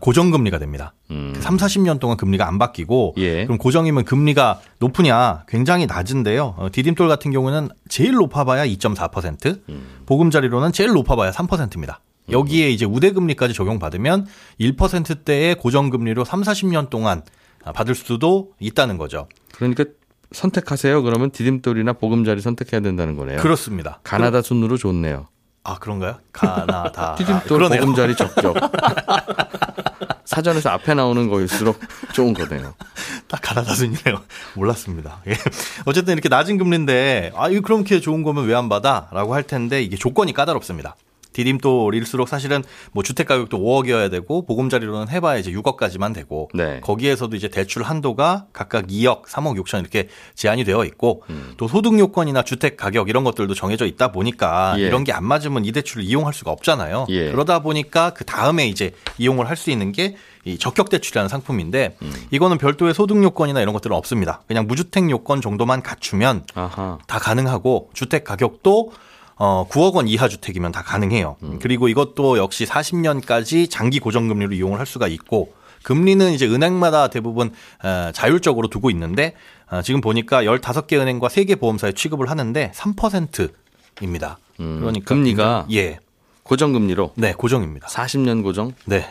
고정금리가 0.00 0.58
됩니다. 0.58 0.94
음. 1.10 1.34
3, 1.38 1.56
40년 1.56 2.00
동안 2.00 2.16
금리가 2.16 2.46
안 2.46 2.58
바뀌고 2.58 3.14
예. 3.18 3.44
그럼 3.44 3.58
고정이면 3.58 4.04
금리가 4.04 4.60
높으냐 4.80 5.44
굉장히 5.46 5.86
낮은데요. 5.86 6.54
어, 6.56 6.68
디딤돌 6.72 7.08
같은 7.08 7.30
경우는 7.30 7.68
제일 7.88 8.14
높아봐야 8.14 8.66
2.4%, 8.66 9.60
음. 9.68 9.86
보금자리로는 10.06 10.72
제일 10.72 10.90
높아봐야 10.90 11.30
3%입니다. 11.30 12.00
여기에 12.30 12.70
이제 12.70 12.84
우대금리까지 12.84 13.54
적용받으면 13.54 14.26
1%대의 14.60 15.54
고정금리로 15.54 16.24
3, 16.24 16.42
40년 16.42 16.90
동안 16.90 17.22
아, 17.64 17.72
받을 17.72 17.94
수도 17.94 18.52
있다는 18.58 18.98
거죠. 18.98 19.28
그러니까 19.54 19.84
선택하세요. 20.32 21.02
그러면 21.02 21.30
디딤돌이나 21.30 21.92
보금자리 21.94 22.40
선택해야 22.40 22.80
된다는 22.80 23.16
거네요. 23.16 23.40
그렇습니다. 23.40 24.00
가나다 24.02 24.42
순으로 24.42 24.76
좋네요. 24.76 25.28
아 25.68 25.78
그런가요? 25.78 26.18
가나다. 26.32 27.12
아, 27.12 27.14
디딤돌 27.16 27.58
그러네요. 27.58 27.80
보금자리 27.80 28.14
적격. 28.16 28.54
사전에서 30.24 30.70
앞에 30.70 30.94
나오는 30.94 31.28
거일수록 31.28 31.78
좋은 32.12 32.34
거네요. 32.34 32.74
딱 33.28 33.40
가나다 33.42 33.74
순이네요. 33.74 34.22
몰랐습니다. 34.54 35.20
예. 35.28 35.36
어쨌든 35.84 36.12
이렇게 36.14 36.28
낮은 36.28 36.58
금리인데 36.58 37.32
아 37.36 37.48
이거 37.48 37.60
그렇게 37.62 38.00
좋은 38.00 38.22
거면 38.22 38.44
왜 38.46 38.54
안 38.56 38.68
받아?라고 38.68 39.34
할 39.34 39.42
텐데 39.42 39.82
이게 39.82 39.96
조건이 39.96 40.32
까다롭습니다. 40.32 40.96
디딤돌일수록 41.36 42.28
사실은 42.28 42.62
뭐 42.92 43.02
주택 43.02 43.28
가격도 43.28 43.58
5억이어야 43.58 44.10
되고 44.10 44.46
보금자리로는 44.46 45.08
해봐야 45.08 45.38
이제 45.38 45.50
6억까지만 45.52 46.14
되고 46.14 46.48
네. 46.54 46.80
거기에서도 46.80 47.34
이제 47.36 47.48
대출 47.48 47.82
한도가 47.82 48.46
각각 48.52 48.86
2억, 48.86 49.26
3억 49.26 49.60
6천 49.62 49.80
이렇게 49.80 50.08
제한이 50.34 50.64
되어 50.64 50.84
있고 50.84 51.22
음. 51.30 51.54
또 51.56 51.68
소득 51.68 51.98
요건이나 51.98 52.42
주택 52.42 52.76
가격 52.76 53.08
이런 53.08 53.24
것들도 53.24 53.52
정해져 53.54 53.86
있다 53.86 54.12
보니까 54.12 54.76
예. 54.78 54.82
이런 54.86 55.02
게 55.04 55.16
안 55.16 55.24
맞으면 55.24 55.64
이 55.64 55.72
대출을 55.72 56.04
이용할 56.04 56.34
수가 56.34 56.50
없잖아요. 56.50 57.06
예. 57.08 57.30
그러다 57.30 57.60
보니까 57.60 58.10
그 58.10 58.24
다음에 58.26 58.68
이제 58.68 58.92
이용을 59.18 59.48
할 59.48 59.56
수 59.56 59.70
있는 59.70 59.92
게 59.92 60.14
이 60.46 60.58
적격 60.58 60.90
대출이라는 60.90 61.28
상품인데 61.28 61.96
음. 62.02 62.12
이거는 62.30 62.58
별도의 62.58 62.94
소득 62.94 63.20
요건이나 63.20 63.60
이런 63.60 63.72
것들은 63.74 63.94
없습니다. 63.96 64.42
그냥 64.46 64.68
무주택 64.68 65.10
요건 65.10 65.40
정도만 65.40 65.82
갖추면 65.82 66.44
아하. 66.54 66.98
다 67.08 67.18
가능하고 67.18 67.90
주택 67.94 68.22
가격도 68.22 68.92
어 69.36 69.66
9억 69.70 69.94
원 69.94 70.08
이하 70.08 70.28
주택이면 70.28 70.72
다 70.72 70.82
가능해요. 70.82 71.36
음. 71.42 71.58
그리고 71.60 71.88
이것도 71.88 72.38
역시 72.38 72.64
40년까지 72.64 73.68
장기 73.70 74.00
고정금리로 74.00 74.54
이용을 74.54 74.78
할 74.78 74.86
수가 74.86 75.08
있고 75.08 75.52
금리는 75.82 76.32
이제 76.32 76.46
은행마다 76.46 77.08
대부분 77.08 77.52
어, 77.84 78.10
자율적으로 78.12 78.68
두고 78.68 78.90
있는데 78.90 79.34
어, 79.70 79.82
지금 79.82 80.00
보니까 80.00 80.42
15개 80.44 80.94
은행과 80.98 81.28
3개 81.28 81.60
보험사에 81.60 81.92
취급을 81.92 82.30
하는데 82.30 82.72
3%입니다. 82.74 84.38
음, 84.60 84.78
그러니까 84.80 85.04
금리가 85.14 85.66
예. 85.72 85.98
고정 86.42 86.72
금리로 86.72 87.12
네, 87.16 87.32
고정입니다. 87.32 87.88
40년 87.88 88.42
고정? 88.42 88.72
네. 88.86 89.06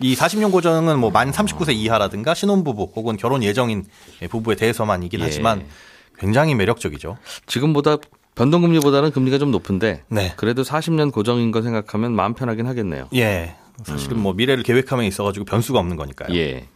이 0.00 0.14
40년 0.14 0.52
고정은 0.52 0.98
뭐 0.98 1.10
만 1.10 1.30
39세 1.32 1.74
이하라든가 1.74 2.34
신혼부부 2.34 2.92
혹은 2.94 3.16
결혼 3.16 3.42
예정인 3.42 3.84
부부에 4.30 4.54
대해서만이긴 4.54 5.20
예. 5.20 5.24
하지만 5.24 5.66
굉장히 6.18 6.54
매력적이죠. 6.54 7.16
지금보다 7.46 7.96
변동금리보다는 8.36 9.10
금리가 9.10 9.38
좀 9.38 9.50
높은데 9.50 10.04
네. 10.08 10.32
그래도 10.36 10.62
40년 10.62 11.12
고정인 11.12 11.50
거 11.50 11.62
생각하면 11.62 12.12
마음 12.14 12.34
편하긴 12.34 12.66
하겠네요. 12.66 13.08
예. 13.14 13.56
사실은 13.82 14.20
뭐 14.20 14.32
미래를 14.32 14.62
계획하면 14.62 15.04
있어가지고 15.06 15.44
변수가 15.44 15.78
없는 15.78 15.96
거니까요. 15.96 16.28
음. 16.30 16.36
예. 16.36 16.68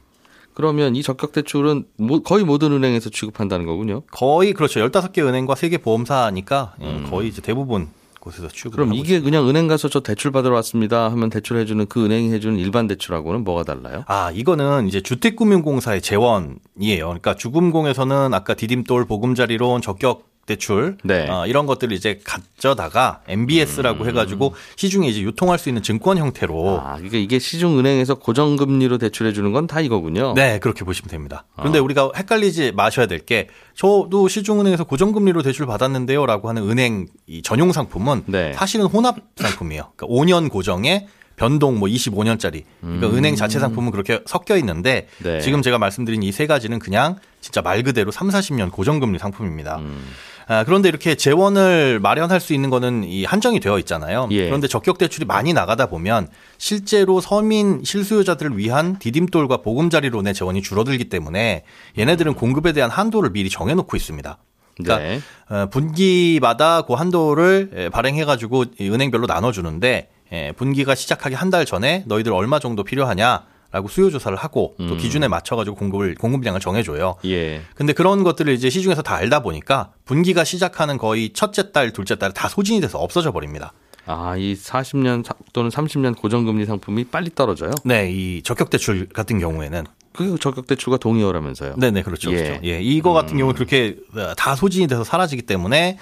그러면 0.55 0.97
이 0.97 1.03
적격 1.03 1.33
대출은 1.33 1.85
모- 1.97 2.23
거의 2.23 2.45
모든 2.45 2.73
은행에서 2.73 3.09
취급한다는 3.11 3.65
거군요. 3.67 4.03
거의 4.11 4.53
그렇죠. 4.53 4.81
15개 4.81 5.25
은행과 5.27 5.55
3개 5.55 5.81
보험사니까 5.83 6.75
예, 6.83 7.03
거의 7.09 7.29
이제 7.29 7.41
대부분 7.41 7.89
곳에서 8.21 8.49
취급을 8.49 8.73
음. 8.85 8.89
그럼 8.89 8.95
이게 8.95 9.15
있습니다. 9.17 9.25
그냥 9.25 9.49
은행 9.49 9.69
가서 9.69 9.89
저 9.89 10.01
대출 10.01 10.31
받으러 10.33 10.55
왔습니다 10.57 11.11
하면 11.11 11.31
대출해 11.31 11.65
주는 11.65 11.87
그 11.87 12.05
은행이 12.05 12.33
해 12.33 12.41
주는 12.41 12.59
일반 12.59 12.87
대출하고는 12.89 13.45
뭐가 13.45 13.63
달라요? 13.63 14.05
아, 14.09 14.31
이거는 14.35 14.89
이제 14.89 15.01
주택금융공사의 15.01 16.03
재원이에요. 16.03 16.59
그러니까 17.07 17.35
주금공에서는 17.37 18.35
아까 18.35 18.53
디딤돌 18.55 19.07
보금자리론 19.07 19.81
적격 19.81 20.30
대출 20.55 20.97
네. 21.05 21.29
어, 21.29 21.47
이런 21.47 21.67
것들을 21.67 21.97
이제 21.97 22.19
가져다가 22.25 23.21
MBS라고 23.29 24.05
해가지고 24.07 24.55
시중에 24.75 25.07
이제 25.07 25.21
유통할 25.21 25.59
수 25.59 25.69
있는 25.69 25.81
증권 25.83 26.19
형태로 26.19 26.81
아, 26.81 26.95
그러니까 26.97 27.19
이게 27.19 27.39
시중 27.39 27.79
은행에서 27.79 28.17
고정금리로 28.17 28.99
대출해 28.99 29.33
주는 29.33 29.53
건 29.53 29.61
다 29.71 29.81
이거군요. 29.81 30.33
네, 30.35 30.59
그렇게 30.59 30.85
보시면 30.85 31.09
됩니다. 31.11 31.45
그런데 31.57 31.79
아. 31.79 31.83
우리가 31.83 32.11
헷갈리지 32.17 32.73
마셔야 32.73 33.07
될 33.07 33.21
게 33.21 33.49
저도 33.77 34.29
시중은행에서 34.29 34.85
고정금리로 34.85 35.43
대출 35.43 35.67
받았는데요라고 35.67 36.49
하는 36.49 36.69
은행 36.69 37.07
이 37.27 37.43
전용 37.43 37.71
상품은 37.71 38.25
네. 38.27 38.53
사실은 38.55 38.87
혼합 38.87 39.17
상품이에요. 39.37 39.93
그러니까 39.95 40.07
5년 40.07 40.51
고정에 40.51 41.07
변동 41.41 41.79
뭐 41.79 41.89
25년짜리. 41.89 42.65
그러니까 42.83 43.09
은행 43.09 43.35
자체 43.35 43.59
상품은 43.59 43.93
그렇게 43.93 44.21
섞여 44.27 44.59
있는데 44.59 45.09
음. 45.21 45.25
네. 45.25 45.41
지금 45.41 45.63
제가 45.63 45.79
말씀드린 45.79 46.23
이 46.23 46.33
세 46.33 46.47
가지는 46.47 46.79
그냥 46.79 47.17
진짜 47.41 47.63
말 47.63 47.83
그대로 47.83 48.11
3, 48.11 48.29
40년 48.29 48.71
고정금리 48.71 49.19
상품입니다. 49.19 49.77
음. 49.79 50.05
아, 50.49 50.65
그런데 50.65 50.89
이렇게 50.91 51.15
재원을 51.15 51.99
마련할 52.01 52.41
수 52.41 52.53
있는 52.53 52.69
거는 52.69 53.05
이 53.05 53.25
한정이 53.25 53.59
되어 53.61 53.79
있잖아요. 53.79 54.29
예. 54.33 54.45
그런데 54.47 54.69
적격 54.69 54.99
대출이 54.99 55.25
많이 55.25 55.55
나가다 55.55 55.87
보면 55.87 56.29
실제로 56.59 57.21
서민 57.23 57.83
실수요자들을 57.85 58.59
위한 58.59 58.99
디딤돌과 58.99 59.59
보금자리론의 59.59 60.35
재원이 60.35 60.61
줄어들기 60.61 61.09
때문에 61.09 61.65
얘네들은 61.99 62.35
공급에 62.35 62.73
대한 62.73 62.91
한도를 62.91 63.31
미리 63.31 63.49
정해놓고 63.49 63.97
있습니다. 63.97 64.37
그러니까 64.77 64.99
네. 64.99 65.21
어, 65.49 65.67
분기마다 65.71 66.83
그 66.83 66.93
한도를 66.95 67.71
에, 67.75 67.89
발행해가지고 67.89 68.65
이 68.79 68.91
은행별로 68.91 69.27
나눠주는데 69.27 70.09
에, 70.33 70.53
분기가 70.53 70.95
시작하기 70.95 71.35
한 71.35 71.51
달 71.51 71.65
전에 71.67 72.05
너희들 72.07 72.33
얼마 72.33 72.59
정도 72.59 72.85
필요하냐. 72.85 73.45
라고 73.73 73.87
수요 73.87 74.11
조사를 74.11 74.37
하고 74.37 74.75
또 74.79 74.85
음. 74.85 74.99
기준에 74.99 75.29
맞춰 75.29 75.55
가지고 75.55 75.77
공급을 75.77 76.17
공급량을 76.17 76.59
정해 76.59 76.83
줘요. 76.83 77.15
예. 77.25 77.61
근데 77.77 77.93
그런 77.93 78.25
것들을 78.25 78.53
이제 78.53 78.69
시중에서 78.69 79.03
다 79.03 79.15
알다 79.15 79.43
보니까 79.45 79.93
분기가 80.05 80.43
시작하는 80.43 80.99
거의 80.99 81.33
첫째 81.33 81.71
달, 81.71 81.93
둘째 81.93 82.17
달 82.17 82.33
다 82.33 82.49
소진이 82.49 82.81
돼서 82.81 82.99
없어져 82.99 83.31
버립니다. 83.31 83.73
아, 84.07 84.35
이 84.37 84.57
40년 84.57 85.25
사- 85.25 85.35
또는 85.53 85.71
30년 85.71 86.17
고정금리 86.19 86.67
상품이 86.67 87.05
빨리 87.05 87.31
떨어져요? 87.33 87.71
네, 87.85 88.11
이 88.11 88.43
적격 88.43 88.71
대출 88.71 89.09
같은 89.09 89.39
경우에는 89.39 89.85
그게 90.13 90.37
적격 90.41 90.67
대출과 90.67 90.97
동의어라면서요? 90.99 91.77
네네 91.77 92.03
그렇죠. 92.03 92.33
예. 92.33 92.43
그렇죠. 92.43 92.61
예, 92.65 92.83
이거 92.83 93.13
같은 93.13 93.37
경우는 93.39 93.55
그렇게 93.55 93.95
다 94.37 94.57
소진이 94.57 94.89
돼서 94.89 95.05
사라지기 95.05 95.43
때문에 95.43 95.79
에, 95.87 95.99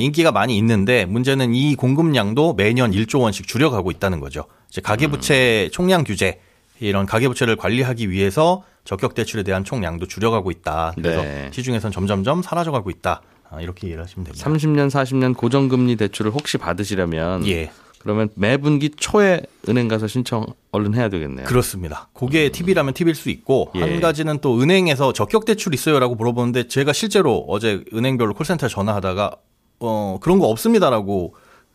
인기가 0.00 0.32
많이 0.32 0.56
있는데 0.58 1.04
문제는 1.04 1.54
이 1.54 1.74
공급량도 1.76 2.54
매년 2.54 2.90
1조 2.92 3.20
원씩 3.20 3.46
줄여가고 3.46 3.90
있다는 3.90 4.20
거죠. 4.20 4.44
이제 4.68 4.80
가계부채 4.80 5.70
총량 5.72 6.04
규제 6.04 6.40
이런 6.80 7.06
가계부채를 7.06 7.56
관리하기 7.56 8.10
위해서 8.10 8.64
적격 8.84 9.14
대출에 9.14 9.42
대한 9.42 9.64
총량도 9.64 10.06
줄여가고 10.06 10.50
있다. 10.50 10.92
그래서 10.94 11.22
네. 11.22 11.50
시중에선 11.52 11.92
점점점 11.92 12.42
사라져가고 12.42 12.90
있다. 12.90 13.22
아, 13.50 13.60
이렇게 13.60 13.88
이해를 13.88 14.04
하시면 14.04 14.24
됩니다. 14.24 14.48
30년, 14.48 14.88
40년 14.90 15.36
고정금리 15.36 15.96
대출을 15.96 16.30
혹시 16.30 16.56
받으시려면 16.56 17.46
예. 17.46 17.70
그러면 17.98 18.30
매 18.34 18.56
분기 18.56 18.88
초에 18.88 19.42
은행 19.68 19.86
가서 19.88 20.06
신청 20.06 20.46
얼른 20.72 20.94
해야 20.94 21.10
되겠네요. 21.10 21.44
그렇습니다. 21.46 22.08
그게 22.14 22.48
팁이라면 22.50 22.94
팁일 22.94 23.14
수 23.14 23.28
있고 23.28 23.70
예. 23.74 23.80
한 23.80 24.00
가지는 24.00 24.38
또 24.38 24.58
은행에서 24.60 25.12
적격 25.12 25.44
대출 25.44 25.74
있어요라고 25.74 26.14
물어보는데 26.14 26.68
제가 26.68 26.94
실제로 26.94 27.44
어제 27.48 27.84
은행별로 27.92 28.32
콜센터에 28.34 28.70
전화하다가 28.70 29.36
어 29.80 30.18
그런 30.20 30.38
거 30.38 30.46
없습니다라고 30.46 31.34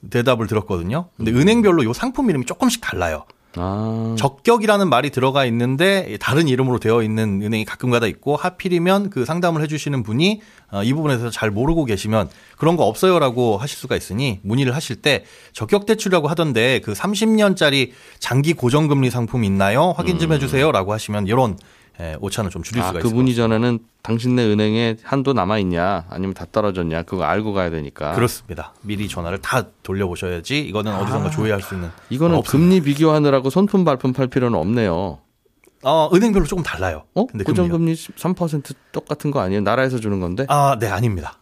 대답을 0.09 0.47
들었거든요. 0.47 1.09
근데 1.17 1.31
은행별로 1.31 1.83
요 1.83 1.93
상품 1.93 2.29
이름이 2.29 2.45
조금씩 2.45 2.81
달라요. 2.81 3.25
아, 3.57 4.15
적격이라는 4.17 4.89
말이 4.89 5.09
들어가 5.11 5.45
있는데 5.45 6.17
다른 6.19 6.47
이름으로 6.47 6.79
되어 6.79 7.01
있는 7.01 7.41
은행이 7.41 7.65
가끔가다 7.65 8.05
있고 8.07 8.35
하필이면 8.35 9.09
그 9.09 9.25
상담을 9.25 9.61
해주시는 9.61 10.03
분이 10.03 10.41
어, 10.71 10.83
이 10.83 10.93
부분에서 10.93 11.29
잘 11.29 11.51
모르고 11.51 11.85
계시면 11.85 12.29
그런 12.57 12.75
거 12.75 12.83
없어요라고 12.83 13.57
하실 13.57 13.77
수가 13.77 13.95
있으니 13.95 14.39
문의를 14.43 14.75
하실 14.75 14.97
때 14.97 15.23
적격 15.53 15.85
대출이라고 15.85 16.27
하던데 16.27 16.81
그 16.81 16.93
30년짜리 16.93 17.91
장기 18.19 18.53
고정금리 18.53 19.09
상품 19.09 19.43
있나요? 19.43 19.93
확인 19.95 20.19
좀 20.19 20.33
해주세요라고 20.33 20.91
하시면 20.91 21.27
이런 21.27 21.57
예, 21.99 22.17
오차는 22.19 22.49
좀 22.49 22.61
줄일 22.61 22.83
아 22.83 22.87
수가 22.87 22.99
것 22.99 23.07
그분이 23.07 23.35
전에는 23.35 23.79
당신네 24.01 24.45
은행에 24.45 24.97
한도 25.03 25.33
남아 25.33 25.59
있냐 25.59 26.05
아니면 26.09 26.33
다 26.33 26.45
떨어졌냐 26.51 27.03
그거 27.03 27.23
알고 27.23 27.53
가야 27.53 27.69
되니까. 27.69 28.13
그렇습니다. 28.13 28.73
미리 28.81 29.07
전화를 29.07 29.39
다 29.39 29.63
돌려보셔야지 29.83 30.59
이거는 30.59 30.93
어디선가 30.93 31.29
조회할 31.29 31.61
수 31.61 31.75
있는 31.75 31.89
이거는. 32.09 32.41
금리 32.43 32.81
비교하느라고 32.81 33.49
손품 33.49 33.85
발품 33.85 34.13
팔 34.13 34.27
필요는 34.27 34.57
없네요. 34.59 35.19
어, 35.83 36.09
은행별로 36.13 36.45
조금 36.45 36.63
달라요. 36.63 37.03
어? 37.13 37.27
근데. 37.27 37.43
고정금리 37.43 37.93
3% 37.93 38.73
똑같은 38.91 39.31
거 39.31 39.39
아니에요? 39.39 39.61
나라에서 39.61 39.99
주는 39.99 40.19
건데? 40.19 40.45
아, 40.49 40.77
네, 40.79 40.87
아닙니다. 40.87 41.39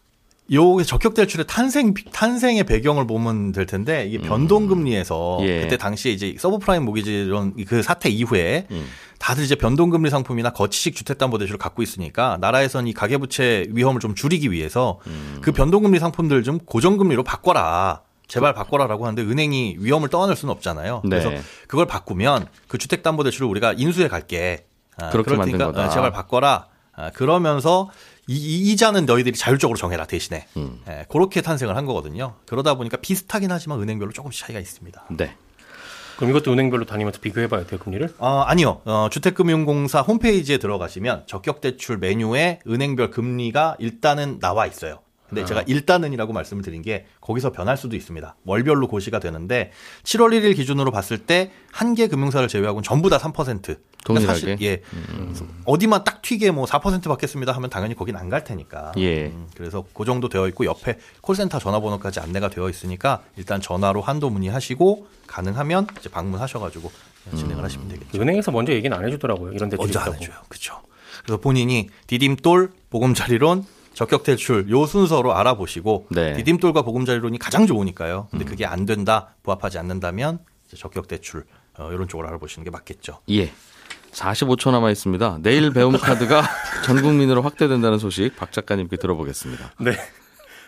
요 0.52 0.82
적격 0.82 1.14
대출의 1.14 1.46
탄생 1.48 1.94
탄생의 2.12 2.64
배경을 2.64 3.06
보면 3.06 3.52
될 3.52 3.64
텐데 3.64 4.04
이게 4.06 4.18
변동 4.18 4.66
금리에서 4.66 5.38
예. 5.40 5.62
그때 5.62 5.78
당시에 5.78 6.12
이제 6.12 6.36
서브프라임 6.38 6.84
모기지 6.84 7.10
이런 7.10 7.54
그 7.64 7.82
사태 7.82 8.10
이후에 8.10 8.66
음. 8.70 8.84
다들 9.24 9.42
이제 9.42 9.54
변동금리 9.54 10.10
상품이나 10.10 10.50
거치식 10.50 10.94
주택담보대출을 10.96 11.56
갖고 11.56 11.82
있으니까 11.82 12.36
나라에서는 12.42 12.86
이 12.88 12.92
가계부채 12.92 13.68
위험을 13.70 13.98
좀 13.98 14.14
줄이기 14.14 14.52
위해서 14.52 15.00
음. 15.06 15.38
그 15.40 15.50
변동금리 15.50 15.98
상품들 15.98 16.42
좀 16.42 16.58
고정금리로 16.58 17.22
바꿔라. 17.22 18.02
제발 18.28 18.52
바꿔라라고 18.52 19.06
하는데 19.06 19.22
은행이 19.22 19.76
위험을 19.78 20.10
떠안을 20.10 20.36
수는 20.36 20.52
없잖아요. 20.52 21.00
네. 21.04 21.08
그래서 21.22 21.42
그걸 21.68 21.86
바꾸면 21.86 22.48
그 22.68 22.76
주택담보대출을 22.76 23.48
우리가 23.48 23.72
인수해 23.78 24.08
갈게. 24.08 24.66
아, 25.00 25.08
그렇게 25.08 25.34
만든 25.36 25.56
거다. 25.56 25.86
어, 25.86 25.88
제발 25.88 26.12
바꿔라. 26.12 26.66
아, 26.92 27.10
그러면서 27.10 27.88
이, 28.26 28.36
이 28.36 28.72
이 28.72 28.76
자는 28.76 29.06
너희들이 29.06 29.36
자율적으로 29.38 29.78
정해라 29.78 30.04
대신에 30.04 30.46
음. 30.58 30.82
예, 30.88 31.06
그렇게 31.08 31.40
탄생을 31.40 31.76
한 31.78 31.86
거거든요. 31.86 32.34
그러다 32.46 32.74
보니까 32.74 32.98
비슷하긴 32.98 33.50
하지만 33.50 33.80
은행별로 33.80 34.12
조금씩 34.12 34.44
차이가 34.46 34.60
있습니다. 34.60 35.04
네. 35.16 35.34
그럼 36.16 36.30
이것도 36.30 36.52
은행별로 36.52 36.84
다니면서 36.84 37.20
비교해봐야 37.20 37.66
돼요 37.66 37.78
금리를? 37.80 38.08
어, 38.18 38.44
아니요. 38.46 38.80
어, 38.84 39.08
주택금융공사 39.10 40.00
홈페이지에 40.00 40.58
들어가시면 40.58 41.24
적격대출 41.26 41.98
메뉴에 41.98 42.60
은행별 42.66 43.10
금리가 43.10 43.76
일단은 43.78 44.38
나와 44.38 44.66
있어요. 44.66 45.03
근데 45.34 45.46
제가 45.46 45.62
일단은이라고 45.66 46.32
말씀을 46.32 46.62
드린 46.62 46.82
게 46.82 47.06
거기서 47.20 47.52
변할 47.52 47.76
수도 47.76 47.96
있습니다. 47.96 48.36
월별로 48.44 48.88
고시가 48.88 49.18
되는데 49.20 49.72
7월 50.04 50.30
1일 50.38 50.54
기준으로 50.56 50.90
봤을 50.90 51.18
때 51.18 51.50
한 51.72 51.94
개 51.94 52.06
금융사를 52.06 52.46
제외하고는 52.46 52.82
전부 52.84 53.10
다 53.10 53.18
3%. 53.18 53.76
동일하게? 54.04 54.26
사실, 54.26 54.56
예. 54.60 54.82
그래서 55.24 55.44
어디만 55.64 56.04
딱 56.04 56.20
튀게 56.22 56.50
뭐 56.50 56.66
4% 56.66 57.08
받겠습니다 57.08 57.52
하면 57.52 57.70
당연히 57.70 57.94
거긴 57.96 58.16
안 58.16 58.28
갈 58.28 58.44
테니까. 58.44 58.92
예. 58.98 59.26
음, 59.26 59.48
그래서 59.56 59.84
그 59.94 60.04
정도 60.04 60.28
되어 60.28 60.46
있고 60.48 60.66
옆에 60.66 60.98
콜센터 61.22 61.58
전화번호까지 61.58 62.20
안내가 62.20 62.48
되어 62.50 62.68
있으니까 62.70 63.22
일단 63.36 63.60
전화로 63.60 64.02
한도 64.02 64.28
문의하시고 64.30 65.06
가능하면 65.26 65.86
이제 65.98 66.08
방문하셔가지고 66.10 66.92
진행을 67.34 67.64
하시면 67.64 67.88
되겠죠. 67.88 68.20
은행에서 68.20 68.50
먼저 68.52 68.72
얘기는 68.72 68.94
안 68.96 69.04
해주더라고요. 69.06 69.52
이런 69.52 69.70
대출이 69.70 69.86
먼저 69.92 69.98
안. 70.00 70.14
해줘요. 70.14 70.36
그렇죠. 70.48 70.80
그래서 71.24 71.40
본인이 71.40 71.88
디딤돌, 72.06 72.70
보금자리론, 72.90 73.64
적격 73.94 74.24
대출 74.24 74.68
요 74.70 74.86
순서로 74.86 75.34
알아보시고 75.34 76.08
네. 76.10 76.34
디딤돌과 76.42 76.82
보금자리론이 76.82 77.38
가장 77.38 77.66
좋으니까요. 77.66 78.28
근데 78.30 78.44
그게 78.44 78.66
안 78.66 78.84
된다, 78.84 79.34
부합하지 79.42 79.78
않는다면 79.78 80.40
이제 80.66 80.76
적격 80.76 81.08
대출 81.08 81.44
어, 81.78 81.90
이런 81.92 82.06
쪽으로 82.08 82.28
알아보시는 82.28 82.64
게 82.64 82.70
맞겠죠. 82.70 83.20
예. 83.30 83.50
45초 84.12 84.70
남아 84.70 84.90
있습니다. 84.90 85.38
내일 85.42 85.72
배움 85.72 85.96
카드가 85.96 86.42
전 86.84 87.02
국민으로 87.02 87.42
확대된다는 87.42 87.98
소식 87.98 88.36
박 88.36 88.52
작가님께 88.52 88.96
들어보겠습니다. 88.96 89.72
네. 89.80 89.92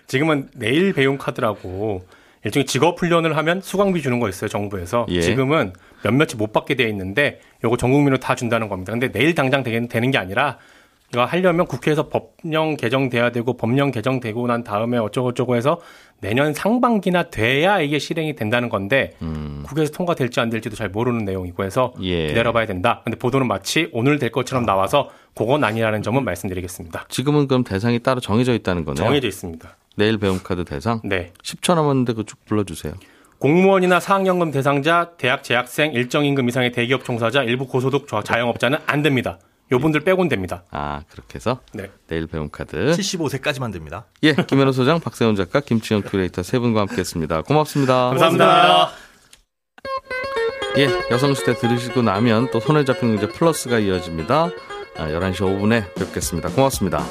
지금은 0.07 0.49
내일 0.55 0.93
배움 0.93 1.19
카드라고 1.19 2.07
일종의 2.45 2.67
직업 2.67 3.01
훈련을 3.01 3.37
하면 3.37 3.61
수강비 3.61 4.03
주는 4.03 4.21
거 4.21 4.29
있어요 4.29 4.49
정부에서 4.49 5.07
예. 5.09 5.21
지금은 5.21 5.73
몇몇이 6.05 6.37
못 6.37 6.53
받게 6.53 6.77
돼 6.77 6.89
있는데 6.89 7.41
요거 7.65 7.77
전 7.77 7.91
국민으로 7.91 8.19
다 8.19 8.37
준다는 8.37 8.69
겁니다. 8.69 8.93
근데 8.93 9.11
내일 9.11 9.35
당장 9.35 9.65
되는 9.65 10.11
게 10.11 10.19
아니라 10.19 10.59
하려면 11.15 11.67
국회에서 11.67 12.09
법령 12.09 12.77
개정돼야 12.77 13.31
되고 13.31 13.57
법령 13.57 13.91
개정되고 13.93 14.47
난 14.49 14.65
다음에 14.65 14.99
어쩌고저쩌고 14.99 15.57
해서 15.57 15.81
내년 16.21 16.53
상반기나 16.53 17.25
돼야 17.31 17.81
이게 17.81 17.99
실행이 17.99 18.35
된다는 18.35 18.69
건데 18.69 19.15
국회에서 19.65 19.93
통과될지 19.93 20.41
안 20.41 20.51
될지도 20.51 20.75
잘 20.77 20.89
모르는 20.89 21.25
내용이고 21.25 21.65
해서 21.65 21.93
음. 21.99 22.05
예. 22.05 22.27
기다려봐야 22.29 22.67
된다. 22.67 23.01
근데 23.05 23.19
보도는 23.19 23.47
마치 23.47 23.89
오늘 23.93 24.19
될 24.19 24.31
것처럼 24.33 24.65
나와서 24.67 25.11
그건 25.35 25.63
아니라는 25.65 26.03
점은 26.03 26.25
말씀드리겠습니다. 26.25 27.07
지금은 27.09 27.47
그럼 27.47 27.63
대상이 27.65 27.99
따로 28.01 28.21
정해져 28.21 28.53
있다는 28.55 28.85
거네요. 28.85 29.05
정해져 29.05 29.29
있습니다. 29.29 29.77
내일 29.97 30.19
배움 30.19 30.41
카드 30.43 30.65
대상 30.65 31.01
네. 31.05 31.33
10초 31.43 31.75
남았는데 31.75 32.13
그 32.15 32.25
쭉 32.25 32.39
불러주세요. 32.47 32.95
공무원이나 33.39 34.01
사학연금 34.01 34.51
대상자, 34.51 35.11
대학 35.19 35.45
재학생, 35.45 35.93
일정 35.93 36.25
임금 36.25 36.49
이상의 36.49 36.73
대기업 36.73 37.05
종사자, 37.05 37.43
일부 37.43 37.67
고소득 37.67 38.09
자- 38.09 38.23
자영업자는 38.23 38.79
안 38.87 39.03
됩니다. 39.03 39.39
요분들 39.73 40.01
빼곤 40.01 40.29
됩니다. 40.29 40.65
아 40.71 41.03
그렇게 41.11 41.37
해서 41.37 41.61
네. 41.73 41.91
내일 42.07 42.27
배움 42.27 42.51
카드. 42.51 42.77
75세까지만 42.77 43.73
됩니다. 43.73 44.07
예, 44.23 44.35
김현우 44.35 44.73
소장, 44.73 45.01
박세훈 45.01 45.35
작가, 45.35 45.61
김치영 45.61 46.03
큐레이터 46.03 46.43
세 46.43 46.59
분과 46.59 46.81
함께 46.81 46.97
했습니다. 46.99 47.43
고맙습니다. 47.43 48.11
감사합니다. 48.11 48.91
예, 50.79 50.89
여성시대 51.11 51.55
들으시고 51.55 52.03
나면 52.03 52.51
또 52.51 52.61
손에 52.61 52.85
잡힌 52.85 53.17
경제 53.17 53.33
플러스가 53.33 53.79
이어집니다. 53.79 54.51
아, 54.99 55.09
11시 55.09 55.37
5분에 55.37 55.95
뵙겠습니다. 55.95 56.51
고맙습니다. 56.51 57.03